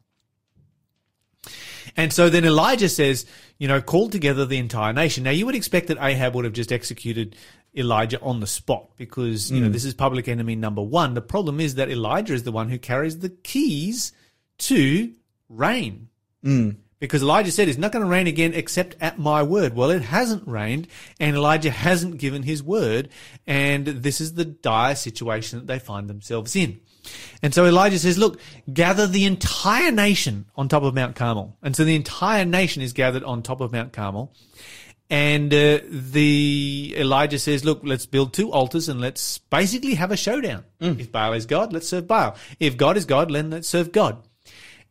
And 1.97 2.13
so 2.13 2.29
then 2.29 2.45
Elijah 2.45 2.89
says, 2.89 3.27
you 3.59 3.69
know, 3.69 3.81
call 3.81 4.09
together 4.09 4.47
the 4.47 4.59
entire 4.59 4.93
nation. 4.93 5.25
Now 5.25 5.31
you 5.31 5.47
would 5.47 5.55
expect 5.55 5.89
that 5.89 5.99
Ahab 6.01 6.35
would 6.35 6.45
have 6.45 6.55
just 6.55 6.73
executed 6.73 7.37
Elijah 7.77 8.21
on 8.21 8.41
the 8.41 8.47
spot 8.47 8.91
because, 8.97 9.51
you 9.51 9.61
know, 9.61 9.69
mm. 9.69 9.73
this 9.73 9.85
is 9.85 9.95
public 9.95 10.29
enemy 10.29 10.57
number 10.57 10.83
one. 10.83 11.15
The 11.15 11.21
problem 11.21 11.61
is 11.61 11.77
that 11.77 11.89
Elijah 11.89 12.35
is 12.35 12.43
the 12.43 12.53
one 12.53 12.69
who 12.69 12.79
carries 12.79 13.21
the 13.21 13.29
keys 13.29 14.13
to 14.59 15.13
rain. 15.49 16.09
Mm. 16.45 16.77
Because 17.01 17.23
Elijah 17.23 17.51
said 17.51 17.69
it's 17.69 17.79
not 17.79 17.93
going 17.93 18.05
to 18.05 18.11
rain 18.11 18.27
again 18.27 18.53
except 18.55 18.95
at 19.01 19.19
my 19.19 19.43
word. 19.43 19.75
Well, 19.75 19.91
it 19.91 20.03
hasn't 20.03 20.47
rained 20.47 20.87
and 21.19 21.35
Elijah 21.35 21.71
hasn't 21.71 22.19
given 22.19 22.43
his 22.43 22.63
word. 22.63 23.09
And 23.47 23.87
this 23.87 24.21
is 24.21 24.35
the 24.35 24.45
dire 24.45 24.95
situation 24.95 25.59
that 25.59 25.67
they 25.67 25.79
find 25.79 26.09
themselves 26.09 26.55
in. 26.55 26.81
And 27.43 27.55
so 27.55 27.65
Elijah 27.65 27.99
says, 27.99 28.19
look, 28.19 28.39
gather 28.71 29.07
the 29.07 29.25
entire 29.25 29.91
nation 29.91 30.45
on 30.55 30.69
top 30.69 30.83
of 30.83 30.95
Mount 30.95 31.17
Carmel. 31.17 31.57
And 31.63 31.75
so 31.75 31.85
the 31.85 31.97
entire 31.97 32.45
nation 32.45 32.83
is 32.83 32.93
gathered 32.93 33.25
on 33.25 33.43
top 33.43 33.63
of 33.63 33.73
Mount 33.73 33.95
Carmel. 33.95 34.35
And 35.09 35.53
uh, 35.53 35.81
the 35.91 36.95
Elijah 36.97 37.39
says, 37.39 37.65
look, 37.65 37.81
let's 37.83 38.07
build 38.07 38.33
two 38.33 38.53
altars 38.53 38.89
and 38.89 39.01
let's 39.01 39.39
basically 39.39 39.95
have 39.95 40.13
a 40.13 40.17
showdown. 40.17 40.65
If 40.79 41.11
Baal 41.11 41.33
is 41.33 41.47
God, 41.47 41.73
let's 41.73 41.89
serve 41.89 42.07
Baal. 42.07 42.37
If 42.61 42.77
God 42.77 42.97
is 42.97 43.07
God, 43.07 43.33
then 43.33 43.51
let's 43.51 43.69
serve 43.69 43.91
God. 43.91 44.23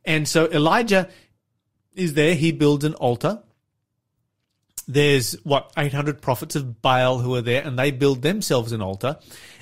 And 0.04 0.28
so 0.28 0.52
Elijah 0.52 1.08
is 1.96 2.14
there. 2.14 2.36
He 2.36 2.52
builds 2.52 2.86
an 2.86 2.94
altar. 2.96 3.42
There's 4.88 5.34
what 5.44 5.72
800 5.78 6.22
prophets 6.22 6.56
of 6.56 6.82
Baal 6.82 7.20
who 7.20 7.36
are 7.36 7.42
there, 7.42 7.62
and 7.64 7.78
they 7.78 7.92
build 7.92 8.24
themselves 8.24 8.72
an 8.72 8.82
altar, 8.82 9.18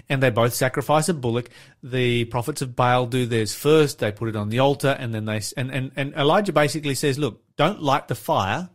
and 0.07 0.23
they 0.23 0.29
both 0.29 0.53
sacrifice 0.53 1.09
a 1.09 1.13
bullock. 1.13 1.49
The 1.83 2.25
prophets 2.25 2.61
of 2.61 2.77
Baal 2.77 3.07
do 3.07 3.25
theirs 3.25 3.53
first. 3.53 3.99
They 3.99 4.11
put 4.13 4.29
it 4.29 4.37
on 4.37 4.49
the 4.49 4.59
altar, 4.59 4.95
and 4.97 5.13
then 5.13 5.25
they 5.25 5.41
and 5.57 5.69
and, 5.69 5.91
and 5.97 6.13
Elijah 6.13 6.53
basically 6.53 6.95
says, 6.95 7.19
"Look, 7.19 7.41
don't 7.57 7.81
light 7.81 8.07
the 8.07 8.15
fire. 8.15 8.69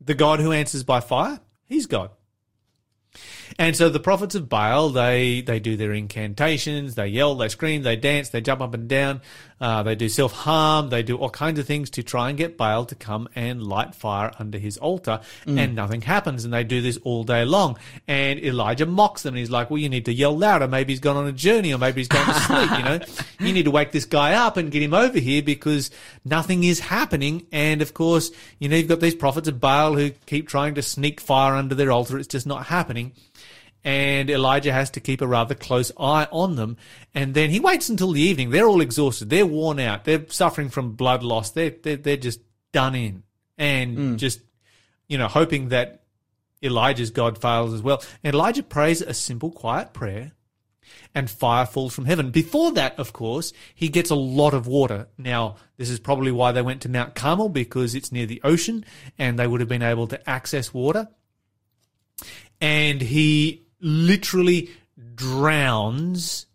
The 0.00 0.14
God 0.14 0.40
who 0.40 0.52
answers 0.52 0.84
by 0.84 1.00
fire, 1.00 1.40
He's 1.66 1.84
God." 1.84 2.10
And 3.58 3.76
so 3.76 3.88
the 3.88 4.00
prophets 4.00 4.34
of 4.34 4.48
Baal, 4.48 4.90
they, 4.90 5.40
they 5.40 5.60
do 5.60 5.76
their 5.76 5.92
incantations, 5.92 6.94
they 6.94 7.06
yell, 7.06 7.36
they 7.36 7.48
scream, 7.48 7.82
they 7.82 7.96
dance, 7.96 8.30
they 8.30 8.40
jump 8.40 8.60
up 8.60 8.74
and 8.74 8.88
down, 8.88 9.20
uh, 9.64 9.82
they 9.82 9.94
do 9.94 10.10
self 10.10 10.32
harm, 10.32 10.90
they 10.90 11.02
do 11.02 11.16
all 11.16 11.30
kinds 11.30 11.58
of 11.58 11.66
things 11.66 11.88
to 11.88 12.02
try 12.02 12.28
and 12.28 12.36
get 12.36 12.58
Baal 12.58 12.84
to 12.84 12.94
come 12.94 13.30
and 13.34 13.62
light 13.62 13.94
fire 13.94 14.30
under 14.38 14.58
his 14.58 14.76
altar, 14.76 15.20
and 15.46 15.74
nothing 15.74 16.02
happens. 16.02 16.44
And 16.44 16.52
they 16.52 16.64
do 16.64 16.82
this 16.82 16.98
all 16.98 17.24
day 17.24 17.46
long. 17.46 17.78
And 18.06 18.38
Elijah 18.44 18.84
mocks 18.84 19.22
them, 19.22 19.32
and 19.32 19.38
he's 19.38 19.50
like, 19.50 19.70
"Well, 19.70 19.78
you 19.78 19.88
need 19.88 20.04
to 20.04 20.12
yell 20.12 20.36
louder. 20.36 20.68
Maybe 20.68 20.92
he's 20.92 21.00
gone 21.00 21.16
on 21.16 21.26
a 21.26 21.32
journey, 21.32 21.72
or 21.72 21.78
maybe 21.78 22.02
he's 22.02 22.08
gone 22.08 22.26
to 22.26 22.40
sleep. 22.40 22.70
You 22.72 22.84
know, 22.84 23.00
you 23.40 23.54
need 23.54 23.64
to 23.64 23.70
wake 23.70 23.92
this 23.92 24.04
guy 24.04 24.34
up 24.34 24.58
and 24.58 24.70
get 24.70 24.82
him 24.82 24.92
over 24.92 25.18
here 25.18 25.40
because 25.42 25.90
nothing 26.26 26.64
is 26.64 26.80
happening." 26.80 27.46
And 27.50 27.80
of 27.80 27.94
course, 27.94 28.32
you 28.58 28.68
know, 28.68 28.76
you've 28.76 28.88
got 28.88 29.00
these 29.00 29.14
prophets 29.14 29.48
of 29.48 29.60
Baal 29.60 29.94
who 29.94 30.10
keep 30.26 30.46
trying 30.46 30.74
to 30.74 30.82
sneak 30.82 31.22
fire 31.22 31.54
under 31.54 31.74
their 31.74 31.90
altar. 31.90 32.18
It's 32.18 32.28
just 32.28 32.46
not 32.46 32.66
happening 32.66 33.12
and 33.84 34.30
Elijah 34.30 34.72
has 34.72 34.90
to 34.90 35.00
keep 35.00 35.20
a 35.20 35.26
rather 35.26 35.54
close 35.54 35.92
eye 36.00 36.26
on 36.32 36.56
them. 36.56 36.78
And 37.14 37.34
then 37.34 37.50
he 37.50 37.60
waits 37.60 37.90
until 37.90 38.12
the 38.12 38.22
evening. 38.22 38.50
They're 38.50 38.66
all 38.66 38.80
exhausted. 38.80 39.28
They're 39.28 39.46
worn 39.46 39.78
out. 39.78 40.04
They're 40.04 40.26
suffering 40.28 40.70
from 40.70 40.92
blood 40.92 41.22
loss. 41.22 41.50
They're 41.50 41.74
they're, 41.82 41.96
they're 41.96 42.16
just 42.16 42.40
done 42.72 42.94
in, 42.94 43.22
and 43.58 43.96
hmm. 43.96 44.16
just 44.16 44.40
you 45.06 45.18
know 45.18 45.28
hoping 45.28 45.68
that 45.68 46.04
Elijah's 46.62 47.10
God 47.10 47.38
fails 47.40 47.74
as 47.74 47.82
well. 47.82 48.02
And 48.24 48.34
Elijah 48.34 48.62
prays 48.62 49.02
a 49.02 49.14
simple, 49.14 49.50
quiet 49.50 49.92
prayer. 49.92 50.32
And 51.14 51.30
fire 51.30 51.64
falls 51.64 51.94
from 51.94 52.04
heaven. 52.06 52.30
Before 52.30 52.72
that, 52.72 52.98
of 52.98 53.12
course, 53.12 53.52
he 53.74 53.88
gets 53.88 54.10
a 54.10 54.16
lot 54.16 54.52
of 54.52 54.66
water. 54.66 55.08
Now, 55.16 55.56
this 55.76 55.88
is 55.88 55.98
probably 55.98 56.32
why 56.32 56.52
they 56.52 56.60
went 56.60 56.82
to 56.82 56.88
Mount 56.88 57.14
Carmel 57.14 57.48
because 57.48 57.94
it's 57.94 58.12
near 58.12 58.26
the 58.26 58.40
ocean 58.44 58.84
and 59.16 59.38
they 59.38 59.46
would 59.46 59.60
have 59.60 59.68
been 59.68 59.82
able 59.82 60.08
to 60.08 60.28
access 60.28 60.74
water. 60.74 61.08
And 62.60 63.00
he 63.00 63.63
literally 63.84 64.70
drowns 65.14 66.46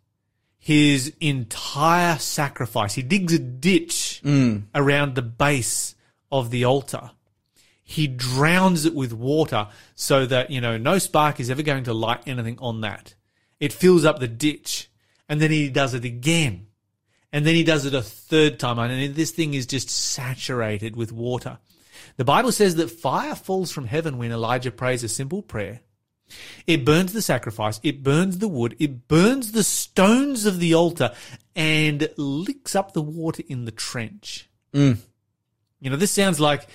his 0.57 1.13
entire 1.21 2.17
sacrifice. 2.17 2.95
He 2.95 3.01
digs 3.01 3.33
a 3.33 3.39
ditch 3.39 4.21
mm. 4.23 4.63
around 4.75 5.15
the 5.15 5.21
base 5.21 5.95
of 6.31 6.51
the 6.51 6.65
altar. 6.65 7.11
He 7.83 8.07
drowns 8.07 8.85
it 8.85 8.93
with 8.93 9.13
water 9.13 9.67
so 9.95 10.25
that, 10.27 10.51
you 10.51 10.61
know, 10.61 10.77
no 10.77 10.99
spark 10.99 11.39
is 11.39 11.49
ever 11.49 11.63
going 11.63 11.85
to 11.85 11.93
light 11.93 12.27
anything 12.27 12.57
on 12.59 12.81
that. 12.81 13.15
It 13.59 13.73
fills 13.73 14.05
up 14.05 14.19
the 14.19 14.27
ditch. 14.27 14.91
And 15.27 15.41
then 15.41 15.51
he 15.51 15.69
does 15.69 15.93
it 15.93 16.05
again. 16.05 16.67
And 17.31 17.45
then 17.45 17.55
he 17.55 17.63
does 17.63 17.85
it 17.85 17.93
a 17.93 18.01
third 18.01 18.59
time. 18.59 18.79
And 18.79 19.15
this 19.15 19.31
thing 19.31 19.53
is 19.53 19.65
just 19.65 19.89
saturated 19.89 20.95
with 20.95 21.11
water. 21.11 21.59
The 22.17 22.25
Bible 22.25 22.51
says 22.51 22.75
that 22.75 22.91
fire 22.91 23.35
falls 23.35 23.71
from 23.71 23.85
heaven 23.85 24.17
when 24.17 24.31
Elijah 24.31 24.71
prays 24.71 25.03
a 25.03 25.09
simple 25.09 25.41
prayer. 25.41 25.81
It 26.67 26.85
burns 26.85 27.13
the 27.13 27.21
sacrifice, 27.21 27.79
it 27.83 28.03
burns 28.03 28.39
the 28.39 28.47
wood, 28.47 28.75
it 28.79 29.07
burns 29.07 29.51
the 29.51 29.63
stones 29.63 30.45
of 30.45 30.59
the 30.59 30.73
altar, 30.73 31.13
and 31.55 32.09
licks 32.17 32.75
up 32.75 32.93
the 32.93 33.01
water 33.01 33.43
in 33.47 33.65
the 33.65 33.71
trench. 33.71 34.49
Mm. 34.73 34.97
You 35.79 35.89
know, 35.89 35.95
this 35.95 36.11
sounds 36.11 36.39
like, 36.39 36.67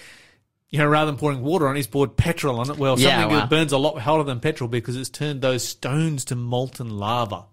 you 0.70 0.78
know, 0.78 0.86
rather 0.86 1.10
than 1.10 1.18
pouring 1.18 1.42
water 1.42 1.68
on 1.68 1.74
it, 1.74 1.78
he's 1.78 1.86
poured 1.86 2.16
petrol 2.16 2.58
on 2.58 2.70
it. 2.70 2.78
Well, 2.78 2.98
Yeah, 2.98 3.20
something 3.20 3.36
wow. 3.36 3.40
that 3.42 3.50
burns 3.50 3.72
a 3.72 3.78
lot 3.78 3.98
hotter 4.00 4.24
than 4.24 4.40
petrol 4.40 4.68
because 4.68 4.96
it's 4.96 5.10
turned 5.10 5.40
those 5.40 5.62
stones 5.66 6.24
to 6.26 6.34
molten 6.34 6.90
lava. 6.90 7.44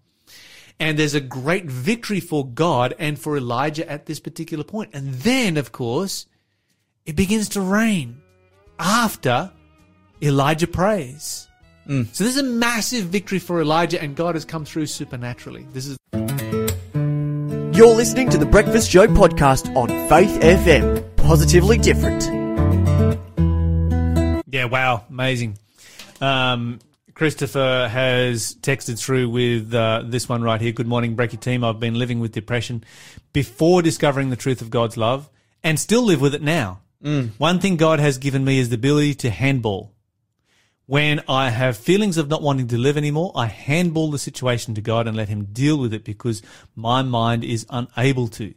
And 0.80 0.98
there's 0.98 1.14
a 1.14 1.22
great 1.22 1.66
victory 1.66 2.20
for 2.20 2.48
God 2.48 2.96
and 2.98 3.20
for 3.20 3.38
Elijah 3.38 3.88
at 3.88 4.08
this 4.08 4.20
particular 4.20 4.64
point. 4.64 4.90
And 4.94 5.14
then, 5.14 5.58
of 5.58 5.72
course, 5.72 6.26
it 7.06 7.16
begins 7.16 7.50
to 7.50 7.62
rain 7.62 8.20
after 8.80 9.52
Elijah 10.24 10.66
prays. 10.66 11.48
So 11.88 12.24
this 12.24 12.36
is 12.36 12.38
a 12.38 12.44
massive 12.44 13.06
victory 13.06 13.40
for 13.40 13.62
Elijah, 13.62 14.02
and 14.02 14.16
God 14.16 14.36
has 14.36 14.46
come 14.46 14.66
through 14.66 14.86
supernaturally. 14.86 15.66
This 15.74 15.88
is 15.88 15.98
You're 16.14 17.96
listening 17.96 18.30
to 18.30 18.38
the 18.38 18.48
Breakfast 18.50 18.90
Show 18.90 19.08
podcast 19.08 19.76
on 19.76 19.88
Faith 20.08 20.40
FM. 20.42 21.16
Positively 21.18 21.78
different. 21.78 22.24
yeah, 24.52 24.66
wow, 24.66 25.04
amazing. 25.10 25.58
Um, 26.22 26.80
Christopher 27.14 27.90
has 27.92 28.56
texted 28.56 29.00
through 29.00 29.30
with 29.30 29.74
uh, 29.74 30.04
this 30.06 30.30
one 30.30 30.44
right 30.44 30.62
here. 30.62 30.72
Good 30.72 30.88
morning, 30.88 31.16
Breaky 31.16 31.40
team. 31.40 31.64
I've 31.64 31.80
been 31.80 31.96
living 31.96 32.20
with 32.20 32.32
depression 32.32 32.84
before 33.34 33.82
discovering 33.82 34.30
the 34.30 34.36
truth 34.36 34.62
of 34.62 34.70
God's 34.70 34.98
love, 34.98 35.30
and 35.64 35.80
still 35.80 36.04
live 36.04 36.22
with 36.22 36.36
it 36.36 36.42
now. 36.42 36.82
One 37.40 37.60
thing 37.60 37.78
God 37.78 38.00
has 38.00 38.20
given 38.20 38.46
me 38.46 38.60
is 38.60 38.70
the 38.70 38.76
ability 38.76 39.16
to 39.16 39.32
handball. 39.32 39.92
When 40.92 41.24
I 41.30 41.52
have 41.52 41.78
feelings 41.78 42.18
of 42.18 42.28
not 42.28 42.42
wanting 42.42 42.68
to 42.68 42.78
live 42.78 42.98
anymore, 42.98 43.32
I 43.34 43.46
handball 43.46 44.12
the 44.12 44.20
situation 44.20 44.76
to 44.76 44.82
God 44.82 45.08
and 45.08 45.16
let 45.16 45.30
Him 45.30 45.46
deal 45.46 45.78
with 45.78 45.94
it 45.94 46.04
because 46.04 46.42
my 46.76 47.02
mind 47.02 47.46
is 47.46 47.66
unable 47.70 48.28
to. 48.28 48.54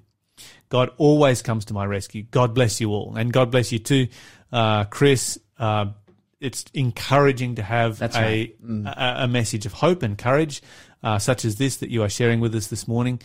God 0.68 0.90
always 0.97 1.42
comes 1.42 1.66
to 1.66 1.75
my 1.75 1.87
rescue. 1.87 2.25
God 2.25 2.53
bless 2.53 2.81
you 2.81 2.90
all. 2.90 3.14
And 3.14 3.33
God 3.33 3.53
bless 3.53 3.70
you 3.70 3.79
too, 3.79 4.09
uh, 4.51 4.83
Chris. 4.87 5.38
Uh, 5.57 5.92
it's 6.40 6.64
encouraging 6.75 7.55
to 7.55 7.62
have 7.62 8.03
a, 8.03 8.09
right. 8.09 8.57
a, 8.61 9.14
a 9.23 9.29
message 9.29 9.64
of 9.64 9.73
hope 9.73 10.03
and 10.03 10.18
courage, 10.18 10.61
uh, 11.05 11.20
such 11.20 11.44
as 11.44 11.55
this 11.55 11.77
that 11.77 11.90
you 11.90 12.03
are 12.03 12.09
sharing 12.09 12.40
with 12.40 12.53
us 12.57 12.66
this 12.66 12.88
morning. 12.88 13.20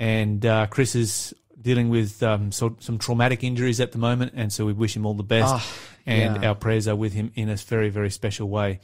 And 0.00 0.44
uh, 0.44 0.66
Chris 0.66 0.96
is 0.96 1.32
dealing 1.60 1.90
with 1.90 2.22
um, 2.22 2.50
so, 2.52 2.76
some 2.80 2.98
traumatic 2.98 3.44
injuries 3.44 3.80
at 3.80 3.92
the 3.92 3.98
moment, 3.98 4.32
and 4.34 4.52
so 4.52 4.66
we 4.66 4.72
wish 4.72 4.96
him 4.96 5.06
all 5.06 5.14
the 5.14 5.22
best. 5.22 5.54
Ah, 5.54 5.66
and 6.08 6.42
yeah. 6.42 6.48
our 6.48 6.54
prayers 6.54 6.88
are 6.88 6.96
with 6.96 7.12
him 7.12 7.30
in 7.34 7.48
a 7.48 7.56
very, 7.56 7.90
very 7.90 8.10
special 8.10 8.48
way 8.48 8.80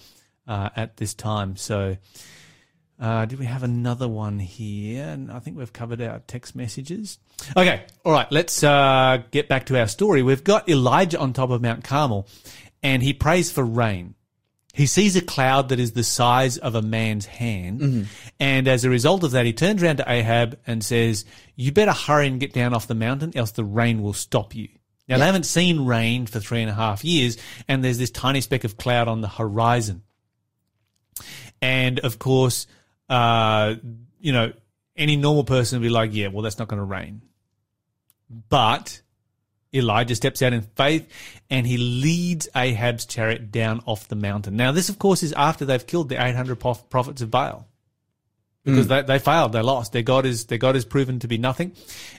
uh, 0.46 0.68
at 0.76 0.96
this 0.98 1.14
time. 1.14 1.56
So, 1.56 1.96
uh, 3.00 3.24
did 3.24 3.38
we 3.38 3.46
have 3.46 3.62
another 3.62 4.06
one 4.06 4.38
here? 4.38 5.04
And 5.04 5.32
I 5.32 5.38
think 5.38 5.56
we've 5.56 5.72
covered 5.72 6.00
our 6.00 6.20
text 6.26 6.54
messages. 6.54 7.18
Okay, 7.56 7.82
all 8.04 8.12
right. 8.12 8.30
Let's 8.30 8.62
uh, 8.62 9.22
get 9.30 9.48
back 9.48 9.66
to 9.66 9.78
our 9.78 9.88
story. 9.88 10.22
We've 10.22 10.44
got 10.44 10.68
Elijah 10.68 11.18
on 11.18 11.32
top 11.32 11.50
of 11.50 11.62
Mount 11.62 11.82
Carmel, 11.82 12.28
and 12.82 13.02
he 13.02 13.12
prays 13.12 13.50
for 13.50 13.64
rain. 13.64 14.14
He 14.74 14.86
sees 14.86 15.14
a 15.14 15.22
cloud 15.22 15.68
that 15.68 15.78
is 15.78 15.92
the 15.92 16.02
size 16.02 16.58
of 16.58 16.74
a 16.74 16.82
man's 16.82 17.26
hand. 17.26 18.08
And 18.40 18.66
as 18.66 18.84
a 18.84 18.90
result 18.90 19.22
of 19.22 19.30
that, 19.30 19.46
he 19.46 19.52
turns 19.52 19.82
around 19.82 19.98
to 19.98 20.10
Ahab 20.10 20.58
and 20.66 20.84
says, 20.84 21.24
You 21.54 21.70
better 21.70 21.92
hurry 21.92 22.26
and 22.26 22.40
get 22.40 22.52
down 22.52 22.74
off 22.74 22.88
the 22.88 22.94
mountain, 22.96 23.32
else 23.36 23.52
the 23.52 23.64
rain 23.64 24.02
will 24.02 24.14
stop 24.14 24.52
you. 24.52 24.68
Now, 25.06 25.18
they 25.18 25.26
haven't 25.26 25.44
seen 25.44 25.84
rain 25.84 26.26
for 26.26 26.40
three 26.40 26.62
and 26.62 26.70
a 26.70 26.74
half 26.74 27.04
years, 27.04 27.36
and 27.68 27.84
there's 27.84 27.98
this 27.98 28.10
tiny 28.10 28.40
speck 28.40 28.64
of 28.64 28.76
cloud 28.78 29.06
on 29.06 29.20
the 29.20 29.28
horizon. 29.28 30.02
And 31.60 31.98
of 32.00 32.18
course, 32.18 32.66
uh, 33.08 33.74
you 34.18 34.32
know, 34.32 34.52
any 34.96 35.16
normal 35.16 35.44
person 35.44 35.78
would 35.78 35.86
be 35.86 35.90
like, 35.90 36.14
Yeah, 36.14 36.28
well, 36.28 36.42
that's 36.42 36.58
not 36.58 36.68
going 36.68 36.78
to 36.78 36.84
rain. 36.84 37.22
But 38.48 39.02
Elijah 39.74 40.14
steps 40.14 40.40
out 40.40 40.52
in 40.52 40.62
faith 40.62 41.08
and 41.50 41.66
he 41.66 41.76
leads 41.76 42.48
Ahab's 42.54 43.06
chariot 43.06 43.50
down 43.50 43.82
off 43.86 44.08
the 44.08 44.16
mountain. 44.16 44.56
Now, 44.56 44.72
this, 44.72 44.88
of 44.88 44.98
course, 44.98 45.22
is 45.22 45.32
after 45.32 45.64
they've 45.64 45.86
killed 45.86 46.08
the 46.08 46.24
800 46.24 46.56
prophets 46.56 47.20
of 47.20 47.30
Baal. 47.30 47.66
Because 48.64 48.86
hmm. 48.86 48.92
they, 48.92 49.02
they 49.02 49.18
failed, 49.18 49.52
they 49.52 49.60
lost. 49.60 49.92
Their 49.92 50.02
God 50.02 50.24
is 50.24 50.46
their 50.46 50.58
God 50.58 50.74
is 50.74 50.84
proven 50.84 51.18
to 51.18 51.28
be 51.28 51.36
nothing, 51.36 51.72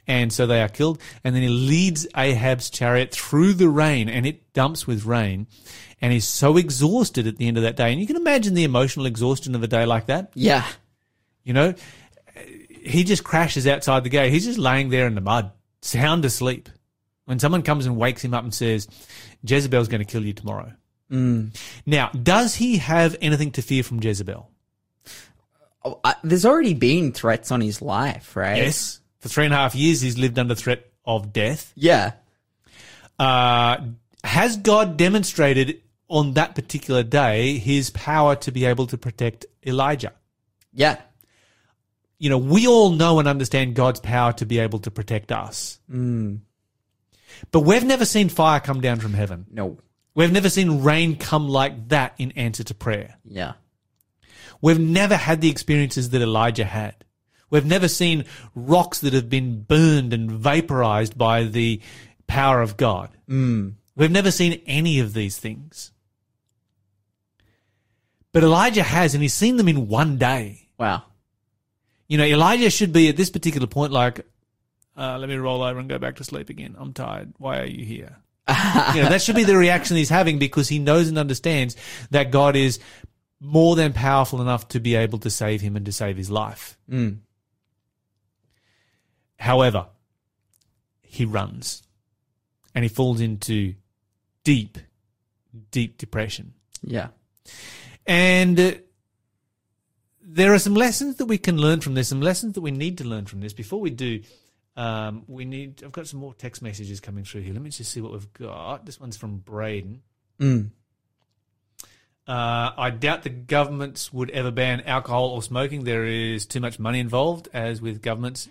and 0.08 0.32
so 0.32 0.46
they 0.46 0.62
are 0.62 0.70
killed. 0.70 1.02
And 1.24 1.36
then 1.36 1.42
he 1.42 1.50
leads 1.50 2.06
Ahab's 2.16 2.70
chariot 2.70 3.12
through 3.12 3.54
the 3.54 3.68
rain, 3.68 4.10
and 4.10 4.28
it 4.28 4.54
dumps 4.54 4.86
with 4.86 5.06
rain, 5.06 5.48
and 6.02 6.14
he's 6.14 6.28
so 6.28 6.58
exhausted 6.58 7.26
at 7.26 7.38
the 7.38 7.48
end 7.48 7.58
of 7.58 7.64
that 7.64 7.76
day. 7.76 7.92
And 7.92 8.00
you 8.00 8.06
can 8.06 8.16
imagine 8.16 8.54
the 8.54 8.64
emotional 8.64 9.08
exhaustion 9.08 9.56
of 9.56 9.64
a 9.64 9.68
day 9.68 9.86
like 9.86 10.06
that. 10.06 10.32
Yeah. 10.36 10.66
You 11.44 11.54
know, 11.54 11.74
he 12.86 13.04
just 13.04 13.24
crashes 13.24 13.66
outside 13.66 14.04
the 14.04 14.10
gate. 14.10 14.32
He's 14.32 14.46
just 14.46 14.60
laying 14.60 14.90
there 14.90 15.08
in 15.08 15.16
the 15.16 15.22
mud, 15.22 15.52
sound 15.82 16.26
asleep. 16.26 16.70
When 17.26 17.40
someone 17.40 17.64
comes 17.64 17.88
and 17.88 17.98
wakes 17.98 18.24
him 18.24 18.36
up 18.36 18.44
and 18.44 18.54
says, 18.54 18.88
Jezebel's 19.44 19.88
going 19.88 20.06
to 20.06 20.12
kill 20.12 20.24
you 20.24 20.34
tomorrow. 20.34 20.74
Hmm. 21.10 21.48
Now, 21.86 22.10
does 22.10 22.56
he 22.56 22.78
have 22.78 23.16
anything 23.20 23.52
to 23.54 23.64
fear 23.64 23.82
from 23.82 24.00
Jezebel? 24.00 24.50
I, 26.04 26.16
there's 26.24 26.46
already 26.46 26.74
been 26.74 27.12
threats 27.12 27.52
on 27.52 27.62
his 27.62 27.82
life, 27.82 28.36
right? 28.36 28.58
Yes. 28.58 29.00
For 29.20 29.30
three 29.30 29.46
and 29.46 29.54
a 29.54 29.58
half 29.58 29.76
years, 29.76 30.02
he's 30.02 30.18
lived 30.18 30.40
under 30.40 30.56
threat 30.56 30.90
of 31.06 31.32
death. 31.32 31.72
Yeah. 31.76 32.14
Uh, 33.20 33.78
has 34.24 34.58
God 34.58 34.98
demonstrated 34.98 35.82
on 36.08 36.34
that 36.34 36.56
particular 36.56 37.04
day 37.04 37.58
his 37.58 37.90
power 37.92 38.36
to 38.38 38.52
be 38.52 38.66
able 38.66 38.88
to 38.88 38.98
protect 38.98 39.46
Elijah? 39.66 40.14
Yeah. 40.74 40.98
you 42.18 42.30
know, 42.30 42.38
we 42.38 42.68
all 42.68 42.92
know 42.92 43.20
and 43.20 43.28
understand 43.28 43.76
God's 43.76 44.00
power 44.00 44.34
to 44.34 44.46
be 44.46 44.60
able 44.60 44.80
to 44.80 44.92
protect 44.92 45.32
us. 45.32 45.80
But 47.52 47.60
we've 47.62 47.84
never 47.84 48.06
seen 48.06 48.30
fire 48.30 48.60
come 48.60 48.82
down 48.82 49.00
from 49.00 49.14
heaven. 49.14 49.46
No. 49.52 49.78
We've 50.16 50.32
never 50.32 50.50
seen 50.50 50.82
rain 50.84 51.18
come 51.18 51.50
like 51.50 51.90
that 51.90 52.16
in 52.18 52.32
answer 52.34 52.64
to 52.64 52.74
prayer. 52.74 53.18
Yeah. 53.26 53.54
We've 54.66 54.80
never 54.80 55.16
had 55.16 55.42
the 55.42 55.52
experiences 55.52 56.10
that 56.10 56.24
Elijah 56.24 56.66
had. 56.66 56.96
We've 57.52 57.68
never 57.68 57.88
seen 57.88 58.26
rocks 58.56 59.00
that 59.02 59.14
have 59.14 59.30
been 59.30 59.62
burned 59.62 60.12
and 60.12 60.32
vaporized 60.32 61.16
by 61.16 61.44
the 61.44 61.82
power 62.26 62.64
of 62.64 62.76
God. 62.76 63.12
We've 63.96 64.10
never 64.10 64.32
seen 64.32 64.64
any 64.66 65.00
of 65.02 65.14
these 65.14 65.38
things. 65.38 65.92
But 68.32 68.42
Elijah 68.42 68.82
has, 68.82 69.14
and 69.14 69.22
he's 69.22 69.36
seen 69.36 69.58
them 69.58 69.68
in 69.68 69.88
one 69.88 70.18
day. 70.18 70.68
Wow. 70.80 71.04
You 72.08 72.18
know, 72.18 72.26
Elijah 72.26 72.72
should 72.72 72.92
be 72.92 73.08
at 73.08 73.18
this 73.18 73.30
particular 73.30 73.68
point 73.68 73.92
like, 73.92 74.26
uh, 74.98 75.20
let 75.20 75.30
me 75.30 75.36
roll 75.36 75.62
over 75.62 75.80
and 75.80 75.88
go 75.88 76.00
back 76.00 76.16
to 76.16 76.24
sleep 76.24 76.50
again. 76.50 76.76
I'm 76.76 76.92
tired. 76.92 77.36
Why 77.38 77.60
are 77.60 77.68
you 77.68 77.86
here? 77.86 78.18
you 78.50 79.04
know, 79.04 79.10
that 79.10 79.22
should 79.22 79.36
be 79.36 79.44
the 79.44 79.58
reaction 79.58 79.96
he's 79.96 80.10
having 80.10 80.40
because 80.40 80.70
he 80.70 80.80
knows 80.80 81.08
and 81.08 81.20
understands 81.20 81.76
that 82.10 82.32
God 82.32 82.56
is 82.56 82.80
more 83.46 83.76
than 83.76 83.94
powerful 83.94 84.42
enough 84.42 84.68
to 84.70 84.80
be 84.80 84.96
able 84.96 85.20
to 85.20 85.30
save 85.30 85.62
him 85.62 85.76
and 85.76 85.86
to 85.86 85.92
save 85.92 86.18
his 86.18 86.32
life. 86.32 86.78
However, 89.38 89.88
he 91.02 91.26
runs 91.26 91.84
and 92.74 92.84
he 92.84 92.90
falls 92.90 93.22
into 93.22 93.76
deep, 94.44 94.78
deep 95.72 95.98
depression. 95.98 96.54
Yeah. 96.82 97.10
And 98.08 98.60
uh, 98.60 98.72
there 100.22 100.54
are 100.54 100.60
some 100.60 100.76
lessons 100.76 101.18
that 101.18 101.26
we 101.26 101.38
can 101.38 101.58
learn 101.58 101.82
from 101.82 101.94
this, 101.94 102.10
some 102.10 102.22
lessons 102.22 102.54
that 102.54 102.62
we 102.62 102.72
need 102.72 102.98
to 102.98 103.04
learn 103.04 103.26
from 103.26 103.42
this. 103.42 103.54
Before 103.54 103.80
we 103.80 103.90
do, 103.90 104.22
um, 104.76 105.24
we 105.28 105.46
need. 105.46 105.84
I've 105.84 105.92
got 105.92 106.08
some 106.08 106.20
more 106.20 106.34
text 106.34 106.62
messages 106.62 107.00
coming 107.00 107.24
through 107.24 107.42
here. 107.42 107.54
Let 107.54 107.62
me 107.62 107.70
just 107.70 107.92
see 107.92 108.02
what 108.02 108.12
we've 108.12 108.34
got. 108.34 108.86
This 108.86 109.00
one's 109.00 109.18
from 109.18 109.38
Braden. 109.38 110.02
Uh, 112.28 112.72
I 112.76 112.90
doubt 112.90 113.24
the 113.24 113.30
governments 113.30 114.12
would 114.12 114.32
ever 114.32 114.50
ban 114.50 114.82
alcohol 114.82 115.30
or 115.30 115.44
smoking. 115.44 115.84
There 115.84 116.06
is 116.06 116.46
too 116.46 116.60
much 116.60 116.80
money 116.80 117.00
involved, 117.00 117.50
as 117.54 117.82
with 117.82 118.02
governments 118.02 118.50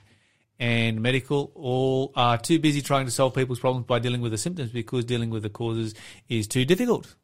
and 0.61 1.01
medical. 1.01 1.51
All 1.55 2.13
are 2.15 2.39
too 2.39 2.59
busy 2.61 2.83
trying 2.83 3.07
to 3.07 3.11
solve 3.11 3.35
people's 3.35 3.59
problems 3.59 3.87
by 3.87 3.99
dealing 3.99 4.21
with 4.21 4.31
the 4.31 4.39
symptoms 4.39 4.71
because 4.71 5.05
dealing 5.05 5.31
with 5.31 5.43
the 5.43 5.51
causes 5.51 5.95
is 6.29 6.47
too 6.47 6.65
difficult. 6.65 7.17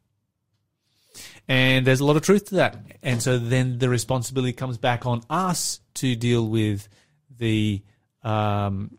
And 1.47 1.87
there's 1.87 2.01
a 2.01 2.05
lot 2.05 2.17
of 2.17 2.21
truth 2.21 2.45
to 2.49 2.55
that. 2.55 2.77
And 3.01 3.21
so 3.21 3.37
then 3.37 3.79
the 3.79 3.89
responsibility 3.89 4.53
comes 4.53 4.77
back 4.77 5.05
on 5.05 5.21
us 5.29 5.79
to 5.95 6.15
deal 6.15 6.47
with 6.47 6.87
the 7.37 7.81
um, 8.23 8.97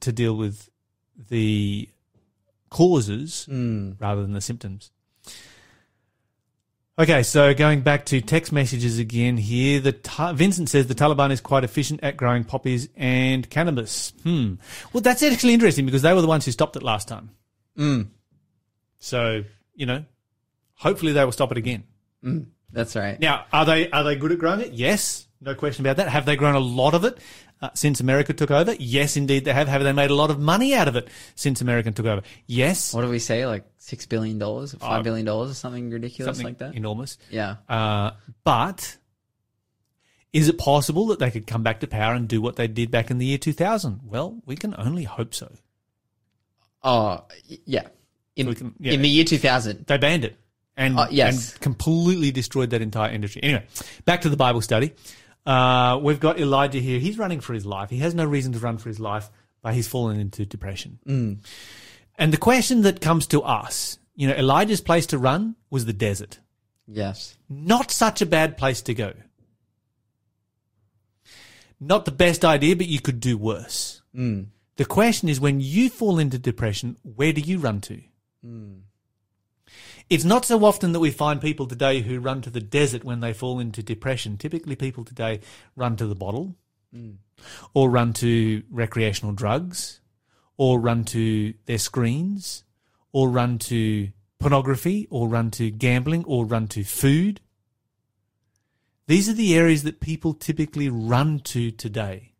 to 0.00 0.12
deal 0.12 0.36
with 0.36 0.68
the 1.28 1.88
causes 2.68 3.46
rather 3.48 4.22
than 4.22 4.32
the 4.32 4.40
symptoms. 4.40 4.90
Okay, 7.00 7.22
so 7.22 7.54
going 7.54 7.80
back 7.80 8.04
to 8.06 8.20
text 8.20 8.52
messages 8.52 8.98
again 8.98 9.38
here, 9.38 9.80
the 9.80 9.92
Ta- 9.92 10.34
Vincent 10.34 10.68
says 10.68 10.86
the 10.86 10.94
Taliban 10.94 11.30
is 11.30 11.40
quite 11.40 11.64
efficient 11.64 12.00
at 12.02 12.18
growing 12.18 12.44
poppies 12.44 12.90
and 12.94 13.48
cannabis. 13.48 14.12
Hmm. 14.22 14.56
Well, 14.92 15.00
that's 15.00 15.22
actually 15.22 15.54
interesting 15.54 15.86
because 15.86 16.02
they 16.02 16.12
were 16.12 16.20
the 16.20 16.28
ones 16.28 16.44
who 16.44 16.52
stopped 16.52 16.76
it 16.76 16.82
last 16.82 17.08
time. 17.08 17.30
Hmm. 17.74 18.02
So 18.98 19.44
you 19.74 19.86
know, 19.86 20.04
hopefully 20.74 21.12
they 21.12 21.24
will 21.24 21.32
stop 21.32 21.50
it 21.52 21.56
again. 21.56 21.84
That's 22.70 22.94
right. 22.94 23.18
Now, 23.18 23.46
are 23.50 23.64
they 23.64 23.88
are 23.88 24.04
they 24.04 24.16
good 24.16 24.32
at 24.32 24.38
growing 24.38 24.60
it? 24.60 24.74
Yes, 24.74 25.26
no 25.40 25.54
question 25.54 25.84
about 25.84 25.96
that. 25.96 26.08
Have 26.08 26.26
they 26.26 26.36
grown 26.36 26.54
a 26.54 26.60
lot 26.60 26.94
of 26.94 27.04
it 27.04 27.18
uh, 27.62 27.70
since 27.74 28.00
America 28.00 28.32
took 28.32 28.50
over? 28.50 28.74
Yes, 28.78 29.16
indeed 29.16 29.44
they 29.44 29.52
have. 29.52 29.68
Have 29.68 29.82
they 29.82 29.92
made 29.92 30.10
a 30.10 30.14
lot 30.14 30.30
of 30.30 30.38
money 30.38 30.74
out 30.74 30.88
of 30.88 30.96
it 30.96 31.08
since 31.34 31.60
America 31.60 31.90
took 31.90 32.06
over? 32.06 32.22
Yes, 32.46 32.92
What 32.94 33.02
do 33.02 33.08
we 33.08 33.18
say? 33.18 33.46
Like 33.46 33.64
six 33.78 34.06
billion 34.06 34.38
dollars, 34.38 34.74
five 34.74 35.00
Oh. 35.00 35.02
billion 35.02 35.24
dollars, 35.26 35.50
or 35.50 35.54
something 35.54 35.90
ridiculous 35.90 36.36
something 36.36 36.46
like 36.52 36.58
that? 36.58 36.74
enormous. 36.74 37.16
yeah. 37.30 37.56
Uh, 37.68 38.10
but 38.44 38.96
is 40.32 40.48
it 40.48 40.58
possible 40.58 41.06
that 41.06 41.18
they 41.18 41.30
could 41.30 41.46
come 41.46 41.62
back 41.62 41.80
to 41.80 41.86
power 41.86 42.14
and 42.14 42.28
do 42.28 42.40
what 42.40 42.56
they 42.56 42.68
did 42.68 42.90
back 42.90 43.10
in 43.10 43.18
the 43.18 43.26
year 43.26 43.38
2000? 43.38 44.00
Well, 44.04 44.40
we 44.46 44.54
can 44.56 44.74
only 44.78 45.04
hope 45.04 45.34
so. 45.34 45.50
Oh, 46.82 47.24
yeah. 47.66 47.88
In 48.36 48.46
We 48.48 48.54
can- 48.54 48.74
yeah. 48.78 48.92
in 48.92 49.02
the 49.02 49.08
year 49.08 49.24
two 49.24 49.38
thousand. 49.38 49.86
They 49.86 49.98
banned 49.98 50.24
it 50.24 50.36
and, 50.76 50.98
Uh, 50.98 51.08
yes. 51.10 51.52
and 51.52 51.60
completely 51.60 52.30
destroyed 52.30 52.70
that 52.70 52.80
entire 52.80 53.10
industry. 53.12 53.42
Anyway, 53.42 53.64
back 54.04 54.20
to 54.22 54.28
the 54.28 54.36
Bible 54.36 54.60
study. 54.62 54.92
Uh, 55.50 55.96
we've 55.96 56.20
got 56.20 56.38
Elijah 56.38 56.78
here. 56.78 57.00
He's 57.00 57.18
running 57.18 57.40
for 57.40 57.54
his 57.54 57.66
life. 57.66 57.90
He 57.90 57.98
has 57.98 58.14
no 58.14 58.24
reason 58.24 58.52
to 58.52 58.60
run 58.60 58.78
for 58.78 58.88
his 58.88 59.00
life, 59.00 59.30
but 59.62 59.74
he's 59.74 59.88
fallen 59.88 60.20
into 60.20 60.46
depression. 60.46 61.00
Mm. 61.04 61.38
And 62.16 62.32
the 62.32 62.36
question 62.36 62.82
that 62.82 63.00
comes 63.00 63.26
to 63.28 63.42
us, 63.42 63.98
you 64.14 64.28
know, 64.28 64.34
Elijah's 64.34 64.80
place 64.80 65.06
to 65.06 65.18
run 65.18 65.56
was 65.68 65.86
the 65.86 65.92
desert. 65.92 66.38
Yes. 66.86 67.36
Not 67.48 67.90
such 67.90 68.22
a 68.22 68.26
bad 68.26 68.58
place 68.58 68.80
to 68.82 68.94
go. 68.94 69.12
Not 71.80 72.04
the 72.04 72.12
best 72.12 72.44
idea, 72.44 72.76
but 72.76 72.86
you 72.86 73.00
could 73.00 73.18
do 73.18 73.36
worse. 73.36 74.02
Mm. 74.14 74.46
The 74.76 74.84
question 74.84 75.28
is 75.28 75.40
when 75.40 75.60
you 75.60 75.88
fall 75.88 76.20
into 76.20 76.38
depression, 76.38 76.96
where 77.02 77.32
do 77.32 77.40
you 77.40 77.58
run 77.58 77.80
to? 77.82 78.00
Mm. 78.46 78.82
It's 80.10 80.24
not 80.24 80.44
so 80.44 80.64
often 80.64 80.90
that 80.92 81.00
we 81.00 81.12
find 81.12 81.40
people 81.40 81.66
today 81.66 82.00
who 82.00 82.18
run 82.18 82.42
to 82.42 82.50
the 82.50 82.60
desert 82.60 83.04
when 83.04 83.20
they 83.20 83.32
fall 83.32 83.60
into 83.60 83.80
depression. 83.80 84.36
Typically, 84.36 84.74
people 84.74 85.04
today 85.04 85.38
run 85.76 85.94
to 85.96 86.06
the 86.06 86.16
bottle, 86.16 86.56
or 87.74 87.88
run 87.88 88.12
to 88.14 88.64
recreational 88.70 89.32
drugs, 89.32 90.00
or 90.56 90.80
run 90.80 91.04
to 91.04 91.54
their 91.66 91.78
screens, 91.78 92.64
or 93.12 93.28
run 93.30 93.58
to 93.58 94.08
pornography, 94.40 95.06
or 95.10 95.28
run 95.28 95.52
to 95.52 95.70
gambling, 95.70 96.24
or 96.24 96.44
run 96.44 96.66
to 96.66 96.82
food. 96.82 97.40
These 99.06 99.28
are 99.28 99.34
the 99.34 99.56
areas 99.56 99.84
that 99.84 100.00
people 100.00 100.34
typically 100.34 100.88
run 100.88 101.38
to 101.40 101.70
today. 101.70 102.34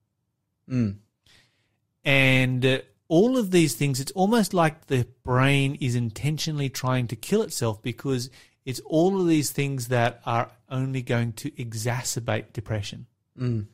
And 2.04 2.66
uh, 2.66 2.78
all 3.10 3.36
of 3.36 3.50
these 3.50 3.74
things, 3.74 3.98
it's 3.98 4.12
almost 4.12 4.54
like 4.54 4.86
the 4.86 5.04
brain 5.24 5.76
is 5.80 5.96
intentionally 5.96 6.68
trying 6.68 7.08
to 7.08 7.16
kill 7.16 7.42
itself 7.42 7.82
because 7.82 8.30
it's 8.64 8.80
all 8.86 9.20
of 9.20 9.26
these 9.26 9.50
things 9.50 9.88
that 9.88 10.20
are 10.24 10.52
only 10.70 11.02
going 11.02 11.32
to 11.32 11.50
exacerbate 11.50 12.52
depression. 12.52 13.06
Mm. 13.36 13.66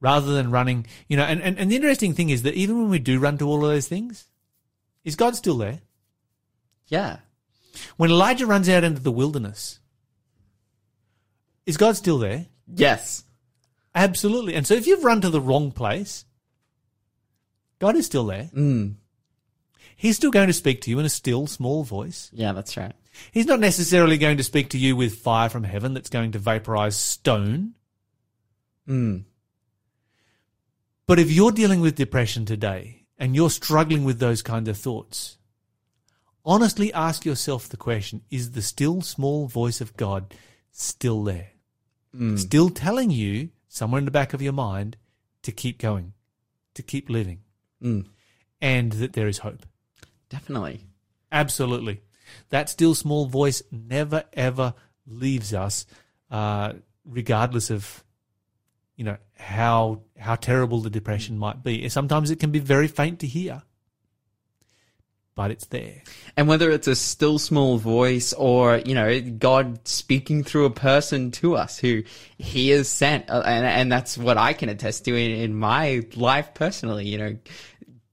Rather 0.00 0.32
than 0.32 0.50
running, 0.50 0.86
you 1.08 1.16
know, 1.18 1.24
and, 1.24 1.42
and, 1.42 1.58
and 1.58 1.70
the 1.70 1.76
interesting 1.76 2.14
thing 2.14 2.30
is 2.30 2.42
that 2.42 2.54
even 2.54 2.80
when 2.80 2.88
we 2.88 2.98
do 2.98 3.20
run 3.20 3.36
to 3.36 3.46
all 3.46 3.62
of 3.62 3.70
those 3.70 3.86
things, 3.86 4.28
is 5.04 5.14
God 5.14 5.36
still 5.36 5.58
there? 5.58 5.80
Yeah. 6.86 7.18
When 7.98 8.10
Elijah 8.10 8.46
runs 8.46 8.68
out 8.70 8.82
into 8.82 9.02
the 9.02 9.12
wilderness, 9.12 9.78
is 11.66 11.76
God 11.76 11.96
still 11.96 12.16
there? 12.16 12.46
Yes. 12.66 13.24
Absolutely. 13.94 14.54
And 14.54 14.66
so 14.66 14.72
if 14.72 14.86
you've 14.86 15.04
run 15.04 15.20
to 15.20 15.28
the 15.28 15.40
wrong 15.40 15.70
place, 15.70 16.24
God 17.80 17.96
is 17.96 18.06
still 18.06 18.26
there. 18.26 18.50
Mm. 18.54 18.94
He's 19.96 20.16
still 20.16 20.30
going 20.30 20.46
to 20.46 20.52
speak 20.52 20.82
to 20.82 20.90
you 20.90 20.98
in 20.98 21.04
a 21.04 21.10
still, 21.10 21.46
small 21.46 21.82
voice. 21.82 22.30
Yeah, 22.32 22.52
that's 22.52 22.76
right. 22.76 22.92
He's 23.32 23.46
not 23.46 23.60
necessarily 23.60 24.16
going 24.16 24.36
to 24.36 24.42
speak 24.44 24.70
to 24.70 24.78
you 24.78 24.94
with 24.94 25.18
fire 25.18 25.48
from 25.48 25.64
heaven 25.64 25.92
that's 25.92 26.08
going 26.08 26.32
to 26.32 26.38
vaporize 26.38 26.96
stone. 26.96 27.74
Mm. 28.88 29.24
But 31.06 31.18
if 31.18 31.30
you're 31.30 31.50
dealing 31.50 31.80
with 31.80 31.96
depression 31.96 32.44
today 32.44 33.04
and 33.18 33.34
you're 33.34 33.50
struggling 33.50 34.04
with 34.04 34.20
those 34.20 34.42
kinds 34.42 34.68
of 34.68 34.78
thoughts, 34.78 35.38
honestly 36.44 36.92
ask 36.92 37.24
yourself 37.24 37.68
the 37.68 37.76
question 37.76 38.22
is 38.30 38.52
the 38.52 38.62
still, 38.62 39.02
small 39.02 39.48
voice 39.48 39.80
of 39.80 39.96
God 39.96 40.34
still 40.70 41.24
there? 41.24 41.50
Still 42.36 42.70
telling 42.70 43.10
you, 43.10 43.50
somewhere 43.68 43.98
in 43.98 44.04
the 44.04 44.10
back 44.10 44.32
of 44.34 44.42
your 44.42 44.52
mind, 44.52 44.96
to 45.42 45.52
keep 45.52 45.78
going, 45.78 46.12
to 46.74 46.82
keep 46.82 47.08
living, 47.10 47.40
Mm. 47.82 48.06
and 48.60 48.92
that 48.92 49.14
there 49.14 49.28
is 49.28 49.38
hope. 49.38 49.64
Definitely. 50.28 50.84
Absolutely. 51.32 52.02
That 52.50 52.68
still 52.68 52.94
small 52.94 53.26
voice 53.26 53.62
never 53.70 54.24
ever 54.32 54.74
leaves 55.06 55.54
us, 55.54 55.86
uh, 56.30 56.74
regardless 57.04 57.70
of, 57.70 58.04
you 58.96 59.04
know, 59.04 59.16
how 59.36 60.02
how 60.18 60.36
terrible 60.36 60.80
the 60.80 60.90
depression 60.90 61.38
might 61.38 61.62
be. 61.62 61.88
Sometimes 61.88 62.30
it 62.30 62.38
can 62.38 62.50
be 62.50 62.58
very 62.58 62.86
faint 62.86 63.20
to 63.20 63.26
hear, 63.26 63.62
but 65.36 65.50
it's 65.50 65.66
there. 65.66 66.02
And 66.36 66.48
whether 66.48 66.70
it's 66.70 66.88
a 66.88 66.94
still 66.94 67.38
small 67.38 67.78
voice 67.78 68.32
or, 68.32 68.78
you 68.78 68.94
know, 68.94 69.20
God 69.20 69.86
speaking 69.86 70.44
through 70.44 70.66
a 70.66 70.70
person 70.70 71.30
to 71.32 71.56
us 71.56 71.78
who 71.78 72.02
he 72.36 72.70
has 72.70 72.88
sent. 72.88 73.30
Uh, 73.30 73.42
And, 73.44 73.64
and 73.64 73.92
that's 73.92 74.18
what 74.18 74.36
I 74.36 74.52
can 74.52 74.68
attest 74.68 75.04
to 75.04 75.14
in, 75.14 75.30
in 75.30 75.54
my 75.54 76.02
life 76.14 76.52
personally, 76.54 77.06
you 77.06 77.18
know, 77.18 77.36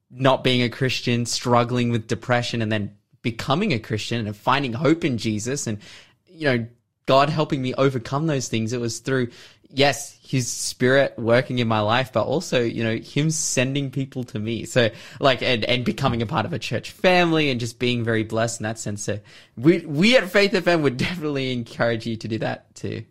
not 0.09 0.43
being 0.43 0.61
a 0.61 0.69
Christian, 0.69 1.25
struggling 1.25 1.91
with 1.91 2.07
depression 2.07 2.61
and 2.61 2.71
then 2.71 2.95
becoming 3.21 3.73
a 3.73 3.79
Christian 3.79 4.25
and 4.25 4.35
finding 4.35 4.73
hope 4.73 5.03
in 5.03 5.17
Jesus 5.17 5.67
and, 5.67 5.79
you 6.25 6.45
know, 6.45 6.67
God 7.07 7.29
helping 7.29 7.61
me 7.61 7.73
overcome 7.73 8.27
those 8.27 8.49
things. 8.49 8.73
It 8.73 8.81
was 8.81 8.99
through, 8.99 9.29
yes, 9.69 10.17
his 10.21 10.51
spirit 10.51 11.13
working 11.17 11.59
in 11.59 11.67
my 11.67 11.79
life, 11.79 12.11
but 12.13 12.25
also, 12.25 12.61
you 12.61 12.83
know, 12.83 12.97
him 12.97 13.29
sending 13.29 13.91
people 13.91 14.23
to 14.25 14.39
me. 14.39 14.65
So 14.65 14.89
like, 15.19 15.41
and, 15.41 15.63
and 15.65 15.85
becoming 15.85 16.21
a 16.21 16.25
part 16.25 16.45
of 16.45 16.53
a 16.53 16.59
church 16.59 16.91
family 16.91 17.49
and 17.49 17.59
just 17.59 17.79
being 17.79 18.03
very 18.03 18.23
blessed 18.23 18.59
in 18.59 18.63
that 18.65 18.79
sense. 18.79 19.03
So 19.03 19.19
we, 19.55 19.79
we 19.85 20.17
at 20.17 20.29
Faith 20.29 20.51
FM 20.51 20.81
would 20.81 20.97
definitely 21.07 21.51
encourage 21.51 22.05
you 22.05 22.15
to 22.17 22.27
do 22.27 22.39
that 22.39 22.73
too. 22.75 23.05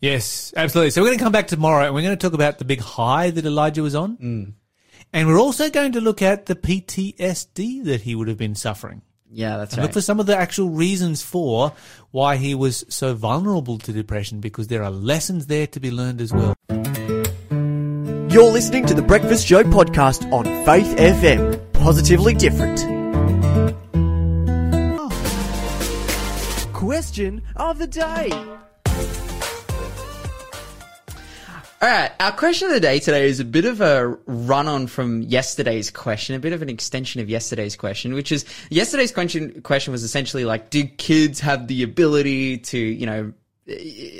Yes, 0.00 0.52
absolutely. 0.56 0.90
So 0.90 1.00
we're 1.00 1.08
going 1.08 1.18
to 1.18 1.24
come 1.24 1.32
back 1.32 1.46
tomorrow 1.46 1.86
and 1.86 1.94
we're 1.94 2.02
going 2.02 2.16
to 2.16 2.26
talk 2.26 2.34
about 2.34 2.58
the 2.58 2.64
big 2.64 2.80
high 2.80 3.30
that 3.30 3.46
Elijah 3.46 3.82
was 3.82 3.94
on. 3.94 4.16
Mm. 4.16 4.52
And 5.12 5.28
we're 5.28 5.40
also 5.40 5.70
going 5.70 5.92
to 5.92 6.00
look 6.00 6.22
at 6.22 6.46
the 6.46 6.54
PTSD 6.54 7.84
that 7.84 8.02
he 8.02 8.14
would 8.14 8.28
have 8.28 8.38
been 8.38 8.54
suffering. 8.54 9.02
Yeah, 9.34 9.56
that's 9.56 9.72
And 9.72 9.78
right. 9.78 9.84
look 9.84 9.94
for 9.94 10.02
some 10.02 10.20
of 10.20 10.26
the 10.26 10.36
actual 10.36 10.68
reasons 10.68 11.22
for 11.22 11.72
why 12.10 12.36
he 12.36 12.54
was 12.54 12.84
so 12.88 13.14
vulnerable 13.14 13.78
to 13.78 13.92
depression 13.92 14.40
because 14.40 14.68
there 14.68 14.82
are 14.82 14.90
lessons 14.90 15.46
there 15.46 15.66
to 15.68 15.80
be 15.80 15.90
learned 15.90 16.20
as 16.20 16.32
well. 16.32 16.54
You're 18.30 18.50
listening 18.52 18.86
to 18.86 18.94
the 18.94 19.02
Breakfast 19.02 19.46
Show 19.46 19.62
podcast 19.62 20.30
on 20.32 20.44
Faith 20.66 20.96
FM. 20.96 21.72
Positively 21.72 22.34
different. 22.34 22.80
Question 26.74 27.42
of 27.56 27.78
the 27.78 27.86
day. 27.86 28.30
All 31.82 31.88
right, 31.88 32.12
our 32.20 32.30
question 32.30 32.68
of 32.68 32.74
the 32.74 32.80
day 32.80 33.00
today 33.00 33.28
is 33.28 33.40
a 33.40 33.44
bit 33.44 33.64
of 33.64 33.80
a 33.80 34.16
run 34.26 34.68
on 34.68 34.86
from 34.86 35.22
yesterday's 35.22 35.90
question, 35.90 36.36
a 36.36 36.38
bit 36.38 36.52
of 36.52 36.62
an 36.62 36.68
extension 36.68 37.20
of 37.20 37.28
yesterday's 37.28 37.74
question, 37.74 38.14
which 38.14 38.30
is 38.30 38.44
yesterday's 38.70 39.10
question 39.10 39.62
question 39.62 39.90
was 39.90 40.04
essentially 40.04 40.44
like, 40.44 40.70
do 40.70 40.84
kids 40.84 41.40
have 41.40 41.66
the 41.66 41.82
ability 41.82 42.58
to, 42.58 42.78
you 42.78 43.04
know, 43.04 43.32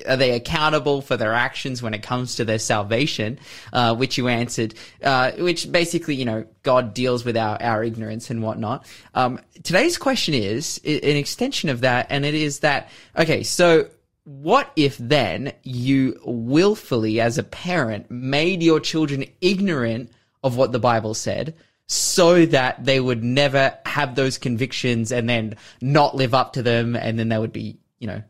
are 0.09 0.16
they 0.16 0.33
accountable 0.33 1.03
for 1.03 1.16
their 1.16 1.35
actions 1.35 1.85
when 1.85 1.94
it 1.94 2.03
comes 2.03 2.35
to 2.35 2.44
their 2.44 2.59
salvation? 2.59 3.38
Uh, 3.72 3.94
which 3.94 4.18
you 4.18 4.27
answered, 4.27 4.75
uh, 5.05 5.31
which 5.38 5.70
basically, 5.70 6.16
you 6.16 6.25
know, 6.25 6.44
God 6.64 6.94
deals 6.94 7.25
with 7.25 7.37
our, 7.37 7.62
our 7.62 7.85
ignorance 7.85 8.29
and 8.29 8.42
whatnot. 8.42 8.85
Um, 9.14 9.38
today's 9.62 9.98
question 9.98 10.35
is 10.35 10.81
an 10.85 11.16
extension 11.16 11.68
of 11.68 11.83
that, 11.83 12.09
and 12.11 12.25
it 12.25 12.35
is 12.35 12.59
that, 12.61 12.90
okay, 13.16 13.44
so 13.44 13.88
what 14.24 14.72
if 14.76 14.96
then 14.98 15.52
you 15.62 16.20
willfully, 16.24 17.20
as 17.20 17.38
a 17.38 17.42
parent, 17.42 18.11
made 18.11 18.62
your 18.62 18.80
children 18.80 19.24
ignorant 19.40 20.11
of 20.44 20.56
what 20.56 20.72
the 20.72 20.78
Bible 20.78 21.14
said 21.14 21.54
so 21.87 22.46
that 22.46 22.85
they 22.85 23.00
would 23.00 23.22
never 23.22 23.76
have 23.85 24.14
those 24.14 24.38
convictions 24.38 25.12
and 25.12 25.28
then 25.28 25.56
not 25.80 26.14
live 26.14 26.35
up 26.35 26.54
to 26.54 26.62
them 26.62 26.96
and 26.96 27.18
then 27.18 27.28
they 27.28 27.38
would 27.38 27.52
be, 27.52 27.78
you 27.98 28.06
know, 28.06 28.22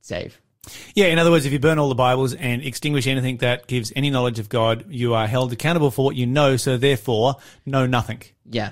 saved? 0.00 0.36
Yeah, 0.94 1.06
in 1.06 1.18
other 1.18 1.30
words, 1.30 1.44
if 1.44 1.52
you 1.52 1.58
burn 1.58 1.78
all 1.78 1.88
the 1.88 1.94
Bibles 1.96 2.34
and 2.34 2.62
extinguish 2.62 3.08
anything 3.08 3.38
that 3.38 3.66
gives 3.66 3.92
any 3.96 4.10
knowledge 4.10 4.38
of 4.38 4.48
God, 4.48 4.84
you 4.88 5.14
are 5.14 5.26
held 5.26 5.52
accountable 5.52 5.90
for 5.90 6.04
what 6.04 6.14
you 6.14 6.26
know, 6.26 6.56
so 6.56 6.76
therefore 6.76 7.36
know 7.66 7.86
nothing. 7.86 8.22
Yeah. 8.48 8.70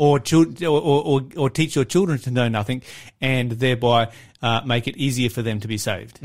Or, 0.00 0.18
or, 0.62 0.70
or, 1.02 1.22
or, 1.36 1.50
teach 1.50 1.76
your 1.76 1.84
children 1.84 2.18
to 2.20 2.30
know 2.30 2.48
nothing 2.48 2.80
and 3.20 3.52
thereby 3.52 4.10
uh, 4.40 4.62
make 4.64 4.88
it 4.88 4.96
easier 4.96 5.28
for 5.28 5.42
them 5.42 5.60
to 5.60 5.68
be 5.68 5.76
saved. 5.76 6.18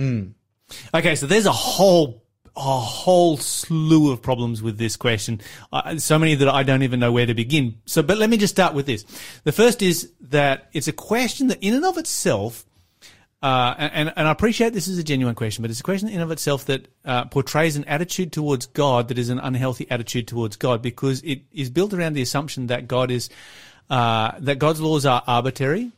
Okay, 0.93 1.15
so 1.15 1.27
there's 1.27 1.45
a 1.45 1.51
whole 1.51 2.23
a 2.55 2.79
whole 2.79 3.35
slew 3.35 4.13
of 4.13 4.21
problems 4.21 4.61
with 4.61 4.77
this 4.77 4.95
question. 4.95 5.41
Uh, 5.73 5.97
so 5.97 6.17
many 6.17 6.35
that 6.35 6.47
I 6.47 6.63
don't 6.63 6.83
even 6.83 7.01
know 7.01 7.11
where 7.11 7.25
to 7.25 7.33
begin. 7.33 7.81
So, 7.85 8.01
but 8.01 8.17
let 8.17 8.29
me 8.29 8.38
just 8.38 8.55
start 8.55 8.73
with 8.73 8.85
this. 8.85 9.03
The 9.43 9.51
first 9.51 9.81
is 9.81 10.13
that 10.21 10.69
it's 10.71 10.88
a 10.88 10.93
question 10.93 11.47
that, 11.47 11.61
in 11.61 11.73
and 11.73 11.83
of 11.83 11.97
itself, 11.97 12.65
uh, 13.45 13.75
and, 13.77 14.12
and 14.15 14.27
I 14.27 14.31
appreciate 14.31 14.73
this 14.73 14.88
is 14.88 14.97
a 14.97 15.03
genuine 15.03 15.36
question, 15.36 15.62
but 15.62 15.69
it's 15.69 15.79
a 15.79 15.84
question 15.84 16.10
in 16.10 16.19
of 16.19 16.31
itself 16.31 16.65
that 16.65 16.88
uh, 17.05 17.25
portrays 17.25 17.75
an 17.75 17.84
attitude 17.84 18.31
towards 18.31 18.65
God 18.65 19.10
that 19.10 19.19
is 19.19 19.29
an 19.29 19.38
unhealthy 19.38 19.86
attitude 19.91 20.27
towards 20.27 20.55
God 20.55 20.81
because 20.81 21.21
it 21.21 21.43
is 21.53 21.69
built 21.69 21.93
around 21.93 22.13
the 22.13 22.23
assumption 22.23 22.65
that 22.67 22.88
God 22.88 23.12
is 23.12 23.29
uh, 23.88 24.31
that 24.39 24.58
God's 24.58 24.81
laws 24.81 25.05
are 25.05 25.21
arbitrary 25.27 25.91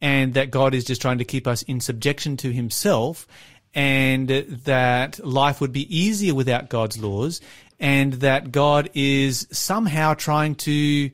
and 0.00 0.32
that 0.32 0.50
God 0.50 0.72
is 0.72 0.86
just 0.86 1.02
trying 1.02 1.18
to 1.18 1.26
keep 1.26 1.46
us 1.46 1.60
in 1.60 1.80
subjection 1.82 2.38
to 2.38 2.50
Himself, 2.50 3.26
and 3.74 4.30
that 4.30 5.22
life 5.22 5.60
would 5.60 5.72
be 5.72 5.94
easier 5.94 6.34
without 6.34 6.70
God's 6.70 6.96
laws, 6.96 7.42
and 7.78 8.14
that 8.14 8.50
God 8.50 8.88
is 8.94 9.46
somehow 9.50 10.14
trying 10.14 10.54
to 10.54 11.10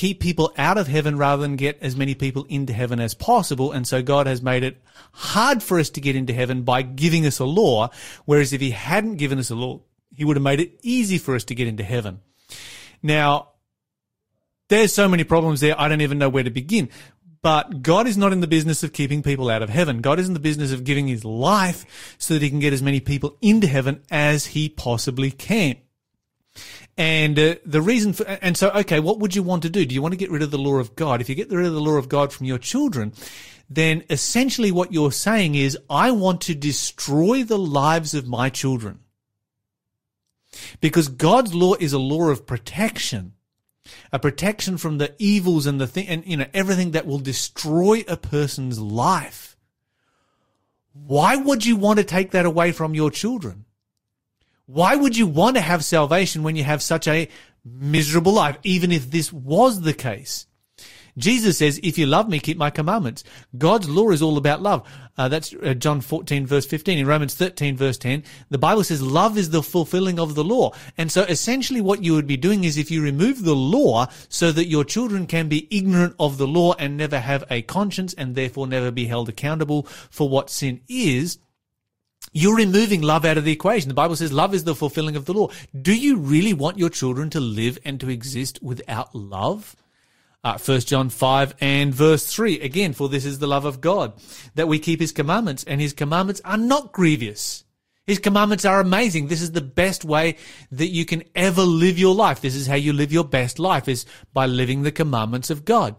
keep 0.00 0.18
people 0.18 0.50
out 0.56 0.78
of 0.78 0.88
heaven 0.88 1.18
rather 1.18 1.42
than 1.42 1.56
get 1.56 1.76
as 1.82 1.94
many 1.94 2.14
people 2.14 2.46
into 2.48 2.72
heaven 2.72 3.00
as 3.00 3.12
possible. 3.12 3.70
And 3.70 3.86
so 3.86 4.00
God 4.00 4.26
has 4.26 4.40
made 4.40 4.64
it 4.64 4.82
hard 5.12 5.62
for 5.62 5.78
us 5.78 5.90
to 5.90 6.00
get 6.00 6.16
into 6.16 6.32
heaven 6.32 6.62
by 6.62 6.80
giving 6.80 7.26
us 7.26 7.38
a 7.38 7.44
law. 7.44 7.90
Whereas 8.24 8.54
if 8.54 8.62
he 8.62 8.70
hadn't 8.70 9.16
given 9.16 9.38
us 9.38 9.50
a 9.50 9.54
law, 9.54 9.82
he 10.16 10.24
would 10.24 10.36
have 10.36 10.42
made 10.42 10.58
it 10.58 10.80
easy 10.82 11.18
for 11.18 11.34
us 11.34 11.44
to 11.44 11.54
get 11.54 11.68
into 11.68 11.84
heaven. 11.84 12.20
Now, 13.02 13.50
there's 14.70 14.94
so 14.94 15.06
many 15.06 15.22
problems 15.22 15.60
there. 15.60 15.78
I 15.78 15.88
don't 15.88 16.00
even 16.00 16.16
know 16.16 16.30
where 16.30 16.44
to 16.44 16.50
begin. 16.50 16.88
But 17.42 17.82
God 17.82 18.06
is 18.06 18.16
not 18.16 18.32
in 18.32 18.40
the 18.40 18.46
business 18.46 18.82
of 18.82 18.94
keeping 18.94 19.22
people 19.22 19.50
out 19.50 19.62
of 19.62 19.68
heaven. 19.68 20.00
God 20.00 20.18
is 20.18 20.28
in 20.28 20.34
the 20.34 20.40
business 20.40 20.72
of 20.72 20.84
giving 20.84 21.08
his 21.08 21.26
life 21.26 22.16
so 22.16 22.32
that 22.32 22.42
he 22.42 22.48
can 22.48 22.60
get 22.60 22.72
as 22.72 22.82
many 22.82 23.00
people 23.00 23.36
into 23.42 23.66
heaven 23.66 24.00
as 24.10 24.46
he 24.46 24.70
possibly 24.70 25.30
can. 25.30 25.76
And 27.00 27.38
uh, 27.38 27.54
the 27.64 27.80
reason 27.80 28.12
for, 28.12 28.24
and 28.24 28.58
so, 28.58 28.68
okay, 28.72 29.00
what 29.00 29.20
would 29.20 29.34
you 29.34 29.42
want 29.42 29.62
to 29.62 29.70
do? 29.70 29.86
Do 29.86 29.94
you 29.94 30.02
want 30.02 30.12
to 30.12 30.18
get 30.18 30.30
rid 30.30 30.42
of 30.42 30.50
the 30.50 30.58
law 30.58 30.74
of 30.74 30.96
God? 30.96 31.22
If 31.22 31.30
you 31.30 31.34
get 31.34 31.50
rid 31.50 31.64
of 31.64 31.72
the 31.72 31.80
law 31.80 31.94
of 31.94 32.10
God 32.10 32.30
from 32.30 32.44
your 32.44 32.58
children, 32.58 33.14
then 33.70 34.04
essentially 34.10 34.70
what 34.70 34.92
you're 34.92 35.10
saying 35.10 35.54
is, 35.54 35.78
I 35.88 36.10
want 36.10 36.42
to 36.42 36.54
destroy 36.54 37.42
the 37.42 37.56
lives 37.56 38.12
of 38.12 38.28
my 38.28 38.50
children. 38.50 38.98
Because 40.82 41.08
God's 41.08 41.54
law 41.54 41.72
is 41.80 41.94
a 41.94 41.98
law 41.98 42.28
of 42.28 42.46
protection, 42.46 43.32
a 44.12 44.18
protection 44.18 44.76
from 44.76 44.98
the 44.98 45.14
evils 45.18 45.64
and 45.64 45.80
the 45.80 45.86
thing, 45.86 46.06
and 46.06 46.26
you 46.26 46.36
know, 46.36 46.48
everything 46.52 46.90
that 46.90 47.06
will 47.06 47.18
destroy 47.18 48.04
a 48.08 48.18
person's 48.18 48.78
life. 48.78 49.56
Why 50.92 51.36
would 51.36 51.64
you 51.64 51.76
want 51.76 51.98
to 51.98 52.04
take 52.04 52.32
that 52.32 52.44
away 52.44 52.72
from 52.72 52.94
your 52.94 53.10
children? 53.10 53.64
Why 54.72 54.94
would 54.94 55.16
you 55.16 55.26
want 55.26 55.56
to 55.56 55.60
have 55.60 55.84
salvation 55.84 56.44
when 56.44 56.54
you 56.54 56.62
have 56.64 56.80
such 56.80 57.08
a 57.08 57.28
miserable 57.64 58.32
life, 58.32 58.58
even 58.62 58.92
if 58.92 59.10
this 59.10 59.32
was 59.32 59.80
the 59.80 59.94
case. 59.94 60.46
Jesus 61.18 61.58
says, 61.58 61.80
if 61.82 61.98
you 61.98 62.06
love 62.06 62.28
me, 62.28 62.38
keep 62.38 62.56
my 62.56 62.70
commandments. 62.70 63.24
God's 63.58 63.88
law 63.88 64.10
is 64.10 64.22
all 64.22 64.38
about 64.38 64.62
love. 64.62 64.88
Uh, 65.18 65.28
that's 65.28 65.52
uh, 65.52 65.74
John 65.74 66.00
14 66.00 66.46
verse 66.46 66.64
15. 66.64 66.98
In 66.98 67.06
Romans 67.06 67.34
13 67.34 67.76
verse 67.76 67.98
10, 67.98 68.22
the 68.48 68.58
Bible 68.58 68.84
says 68.84 69.02
love 69.02 69.36
is 69.36 69.50
the 69.50 69.62
fulfilling 69.62 70.20
of 70.20 70.34
the 70.34 70.44
law. 70.44 70.72
And 70.96 71.10
so 71.10 71.22
essentially 71.22 71.80
what 71.80 72.02
you 72.02 72.14
would 72.14 72.28
be 72.28 72.36
doing 72.36 72.62
is 72.62 72.78
if 72.78 72.92
you 72.92 73.02
remove 73.02 73.42
the 73.42 73.56
law 73.56 74.06
so 74.28 74.52
that 74.52 74.68
your 74.68 74.84
children 74.84 75.26
can 75.26 75.48
be 75.48 75.66
ignorant 75.76 76.14
of 76.18 76.38
the 76.38 76.46
law 76.46 76.74
and 76.78 76.96
never 76.96 77.18
have 77.18 77.44
a 77.50 77.62
conscience 77.62 78.14
and 78.14 78.34
therefore 78.34 78.68
never 78.68 78.92
be 78.92 79.06
held 79.06 79.28
accountable 79.28 79.82
for 80.10 80.28
what 80.28 80.48
sin 80.48 80.80
is, 80.88 81.38
you're 82.32 82.56
removing 82.56 83.02
love 83.02 83.24
out 83.24 83.38
of 83.38 83.44
the 83.44 83.52
equation. 83.52 83.88
The 83.88 83.94
Bible 83.94 84.16
says 84.16 84.32
love 84.32 84.54
is 84.54 84.64
the 84.64 84.74
fulfilling 84.74 85.16
of 85.16 85.24
the 85.24 85.34
law. 85.34 85.48
Do 85.80 85.94
you 85.94 86.16
really 86.16 86.52
want 86.52 86.78
your 86.78 86.90
children 86.90 87.30
to 87.30 87.40
live 87.40 87.78
and 87.84 87.98
to 88.00 88.08
exist 88.08 88.62
without 88.62 89.14
love? 89.14 89.76
Uh, 90.42 90.56
1 90.56 90.80
John 90.80 91.10
5 91.10 91.54
and 91.60 91.94
verse 91.94 92.26
3. 92.26 92.60
Again, 92.60 92.92
for 92.94 93.08
this 93.08 93.26
is 93.26 93.38
the 93.38 93.46
love 93.46 93.66
of 93.66 93.80
God, 93.80 94.14
that 94.54 94.68
we 94.68 94.78
keep 94.78 95.00
his 95.00 95.12
commandments, 95.12 95.64
and 95.64 95.80
his 95.80 95.92
commandments 95.92 96.40
are 96.44 96.56
not 96.56 96.92
grievous. 96.92 97.64
His 98.06 98.18
commandments 98.18 98.64
are 98.64 98.80
amazing. 98.80 99.26
This 99.26 99.42
is 99.42 99.52
the 99.52 99.60
best 99.60 100.04
way 100.04 100.36
that 100.72 100.88
you 100.88 101.04
can 101.04 101.24
ever 101.34 101.62
live 101.62 101.98
your 101.98 102.14
life. 102.14 102.40
This 102.40 102.56
is 102.56 102.66
how 102.66 102.74
you 102.74 102.92
live 102.92 103.12
your 103.12 103.24
best 103.24 103.58
life 103.58 103.86
is 103.86 104.06
by 104.32 104.46
living 104.46 104.82
the 104.82 104.90
commandments 104.90 105.50
of 105.50 105.64
God. 105.64 105.94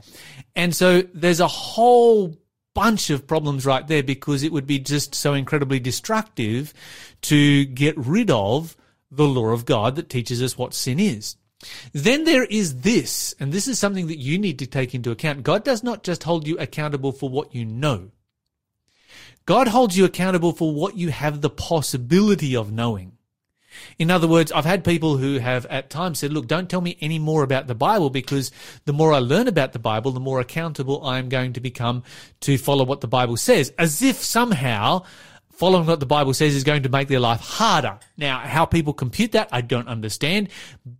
And 0.56 0.76
so 0.76 1.04
there's 1.13 1.39
a 1.39 1.48
whole 1.48 2.40
bunch 2.82 3.12
of 3.12 3.28
problems 3.28 3.63
right 3.63 3.88
there 3.88 4.02
because 4.02 4.41
it 4.41 4.52
would 4.52 4.65
be 4.65 4.80
just 4.80 5.13
so 5.13 5.36
incredibly 5.36 5.80
destructive 5.80 6.74
to 7.22 7.63
get 7.65 7.96
rid 7.96 8.32
of 8.32 8.76
the 9.12 9.28
law 9.28 9.50
of 9.50 9.65
God 9.65 9.96
that 9.98 10.10
teaches 10.10 10.41
us 10.41 10.58
what 10.58 10.74
sin 10.74 11.00
is. 11.00 11.36
Then 11.94 12.24
there 12.24 12.44
is 12.44 12.82
this, 12.82 13.36
and 13.39 13.52
this 13.52 13.67
is 13.67 13.78
something 13.78 14.08
that 14.08 14.17
you 14.17 14.39
need 14.39 14.58
to 14.58 14.65
take 14.65 14.96
into 14.96 15.12
account. 15.12 15.44
God 15.44 15.63
does 15.63 15.84
not 15.84 16.02
just 16.02 16.24
hold 16.24 16.48
you 16.48 16.58
accountable 16.58 17.12
for 17.12 17.30
what 17.30 17.54
you 17.54 17.65
know. 17.65 18.10
God 19.46 19.67
holds 19.67 19.96
you 19.96 20.04
accountable 20.04 20.52
for 20.52 20.74
what 20.74 20.98
you 20.98 21.10
have 21.10 21.41
the 21.41 21.52
possibility 21.52 22.56
of 22.56 22.72
knowing. 22.72 23.12
In 23.98 24.12
other 24.12 24.28
words, 24.28 24.52
I've 24.52 24.66
had 24.66 24.84
people 24.84 25.18
who 25.18 25.40
have 25.40 25.66
at 25.68 25.90
times 25.90 26.20
said, 26.20 26.34
look, 26.34 26.48
don't 26.48 26.70
tell 26.70 26.82
me 26.82 26.98
any 27.02 27.20
more 27.20 27.44
about 27.44 27.68
the 27.68 27.76
Bible 27.76 28.10
because 28.10 28.52
the 28.86 28.94
more 28.94 29.14
I 29.14 29.20
learn 29.20 29.48
about 29.48 29.74
the 29.74 29.80
Bible, 29.80 30.12
the 30.12 30.20
more 30.20 30.40
accountable 30.40 31.06
I 31.06 31.20
am 31.20 31.30
going 31.30 31.54
to 31.54 31.60
become 31.60 32.04
to 32.42 32.58
follow 32.58 32.84
what 32.84 33.02
the 33.02 33.08
Bible 33.08 33.38
says, 33.38 33.74
as 33.78 34.02
if 34.02 34.18
somehow 34.18 35.04
following 35.50 35.86
what 35.86 36.00
the 36.00 36.06
Bible 36.06 36.34
says 36.34 36.56
is 36.56 36.64
going 36.64 36.84
to 36.84 36.90
make 36.90 37.08
their 37.08 37.20
life 37.20 37.40
harder. 37.40 38.00
Now, 38.18 38.40
how 38.40 38.66
people 38.66 38.94
compute 38.94 39.34
that, 39.34 39.50
I 39.52 39.62
don't 39.62 39.88
understand, 39.88 40.50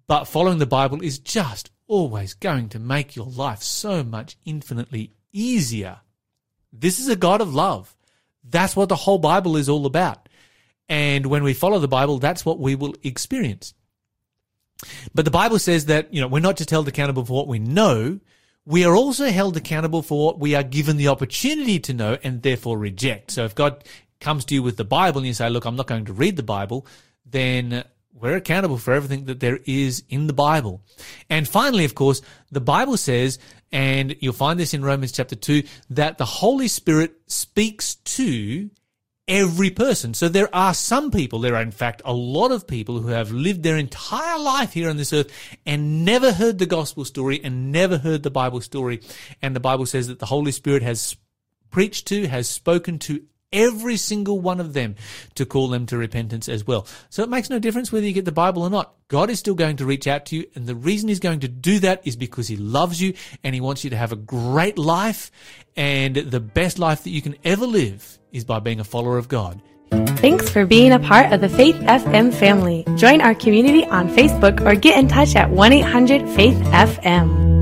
but 0.08 0.26
following 0.26 0.60
the 0.60 0.68
Bible 0.68 1.02
is 1.02 1.18
just 1.18 1.72
always 1.88 2.36
going 2.36 2.70
to 2.70 2.80
make 2.80 3.16
your 3.16 3.26
life 3.26 3.64
so 3.64 4.04
much 4.04 4.38
infinitely 4.46 5.14
easier. 5.34 6.02
This 6.72 7.00
is 7.00 7.10
a 7.10 7.16
God 7.16 7.42
of 7.42 7.56
love. 7.56 7.96
That's 8.44 8.76
what 8.76 8.90
the 8.90 8.96
whole 8.96 9.18
Bible 9.18 9.58
is 9.58 9.68
all 9.68 9.86
about. 9.86 10.30
And 10.92 11.28
when 11.28 11.44
we 11.44 11.54
follow 11.54 11.80
the 11.80 11.88
Bible, 11.88 12.20
that's 12.20 12.46
what 12.46 12.60
we 12.60 12.76
will 12.76 12.94
experience. 13.02 13.74
But 15.16 15.24
the 15.24 15.32
Bible 15.32 15.58
says 15.58 15.86
that, 15.86 16.14
you 16.14 16.20
know, 16.20 16.28
we're 16.28 16.42
not 16.42 16.58
just 16.58 16.70
held 16.70 16.90
accountable 16.90 17.24
for 17.24 17.32
what 17.32 17.48
we 17.48 17.60
know, 17.60 18.20
we 18.66 18.84
are 18.84 18.94
also 18.94 19.28
held 19.30 19.56
accountable 19.56 20.02
for 20.02 20.26
what 20.26 20.38
we 20.38 20.54
are 20.54 20.64
given 20.64 20.98
the 20.98 21.08
opportunity 21.08 21.80
to 21.80 21.94
know 21.94 22.18
and 22.24 22.42
therefore 22.42 22.78
reject. 22.78 23.32
So 23.32 23.46
if 23.46 23.56
God 23.56 23.86
comes 24.20 24.44
to 24.46 24.54
you 24.54 24.62
with 24.62 24.76
the 24.76 24.84
Bible 24.84 25.20
and 25.20 25.28
you 25.28 25.34
say, 25.34 25.50
look, 25.50 25.64
I'm 25.64 25.78
not 25.78 25.88
going 25.88 26.06
to 26.06 26.14
read 26.14 26.36
the 26.36 26.44
Bible, 26.44 26.86
then 27.26 27.86
we're 28.14 28.36
accountable 28.36 28.78
for 28.78 28.94
everything 28.94 29.26
that 29.26 29.40
there 29.40 29.60
is 29.66 30.04
in 30.10 30.28
the 30.28 30.34
Bible. 30.34 30.82
And 31.30 31.48
finally, 31.48 31.86
of 31.86 31.96
course, 31.96 32.22
the 32.52 32.60
Bible 32.60 32.98
says, 32.98 33.40
and 33.72 34.18
you'll 34.20 34.34
find 34.34 34.60
this 34.60 34.74
in 34.74 34.84
Romans 34.84 35.14
chapter 35.14 35.38
2, 35.38 35.64
that 35.92 36.18
the 36.18 36.26
Holy 36.26 36.68
Spirit 36.68 37.14
speaks 37.28 37.96
to 37.96 38.70
every 39.32 39.72
person. 39.72 40.14
So 40.14 40.28
there 40.28 40.54
are 40.54 40.74
some 40.74 41.10
people, 41.10 41.40
there 41.40 41.56
are 41.56 41.62
in 41.62 41.72
fact 41.72 42.02
a 42.04 42.14
lot 42.14 42.52
of 42.52 42.68
people 42.68 43.00
who 43.00 43.08
have 43.08 43.32
lived 43.32 43.64
their 43.64 43.78
entire 43.78 44.38
life 44.38 44.74
here 44.74 44.90
on 44.90 44.98
this 44.98 45.14
earth 45.14 45.32
and 45.66 46.04
never 46.04 46.34
heard 46.34 46.60
the 46.60 46.66
gospel 46.66 47.06
story 47.06 47.40
and 47.42 47.72
never 47.72 47.98
heard 47.98 48.24
the 48.24 48.30
Bible 48.30 48.60
story. 48.60 49.00
And 49.42 49.56
the 49.56 49.62
Bible 49.62 49.86
says 49.86 50.10
that 50.10 50.20
the 50.20 50.26
Holy 50.26 50.52
Spirit 50.52 50.84
has 50.84 51.16
preached 51.72 52.08
to, 52.08 52.28
has 52.28 52.50
spoken 52.50 53.00
to 53.00 53.24
every 53.54 53.96
single 53.96 54.40
one 54.42 54.60
of 54.60 54.74
them 54.74 54.96
to 55.36 55.46
call 55.46 55.70
them 55.70 55.86
to 55.86 55.98
repentance 55.98 56.50
as 56.50 56.68
well. 56.68 56.86
So 57.10 57.24
it 57.24 57.30
makes 57.30 57.50
no 57.50 57.58
difference 57.58 57.90
whether 57.90 58.06
you 58.06 58.14
get 58.14 58.26
the 58.26 58.34
Bible 58.34 58.64
or 58.64 58.70
not. 58.70 58.96
God 59.08 59.30
is 59.30 59.40
still 59.40 59.56
going 59.56 59.78
to 59.78 59.86
reach 59.86 60.08
out 60.08 60.26
to 60.28 60.36
you. 60.36 60.46
And 60.56 60.68
the 60.68 60.76
reason 60.76 61.08
he's 61.08 61.20
going 61.22 61.40
to 61.42 61.48
do 61.48 61.80
that 61.80 62.02
is 62.06 62.18
because 62.18 62.50
he 62.50 62.58
loves 62.58 63.02
you 63.02 63.14
and 63.46 63.56
he 63.56 63.62
wants 63.62 63.86
you 63.86 63.90
to 63.92 63.98
have 63.98 64.12
a 64.12 64.18
great 64.18 64.78
life. 64.78 65.32
And 65.78 66.18
the 66.18 66.42
best 66.42 66.80
life 66.80 67.04
that 67.04 67.12
you 67.12 67.22
can 67.22 67.38
ever 67.46 67.66
live 67.66 68.20
is 68.32 68.46
by 68.46 68.60
being 68.60 68.80
a 68.80 68.84
follower 68.84 69.18
of 69.18 69.28
God. 69.28 69.62
Thanks 69.92 70.50
for 70.50 70.66
being 70.66 70.92
a 70.92 71.00
part 71.00 71.34
of 71.34 71.42
the 71.42 71.50
Faith 71.50 71.76
FM 71.76 72.34
family. 72.34 72.86
Join 72.96 73.22
our 73.22 73.36
community 73.36 73.86
on 73.86 74.08
Facebook 74.10 74.66
or 74.66 74.76
get 74.76 74.98
in 74.98 75.08
touch 75.08 75.36
at 75.36 75.50
1 75.50 75.74
800 75.74 76.30
Faith 76.30 76.58
FM. 76.58 77.61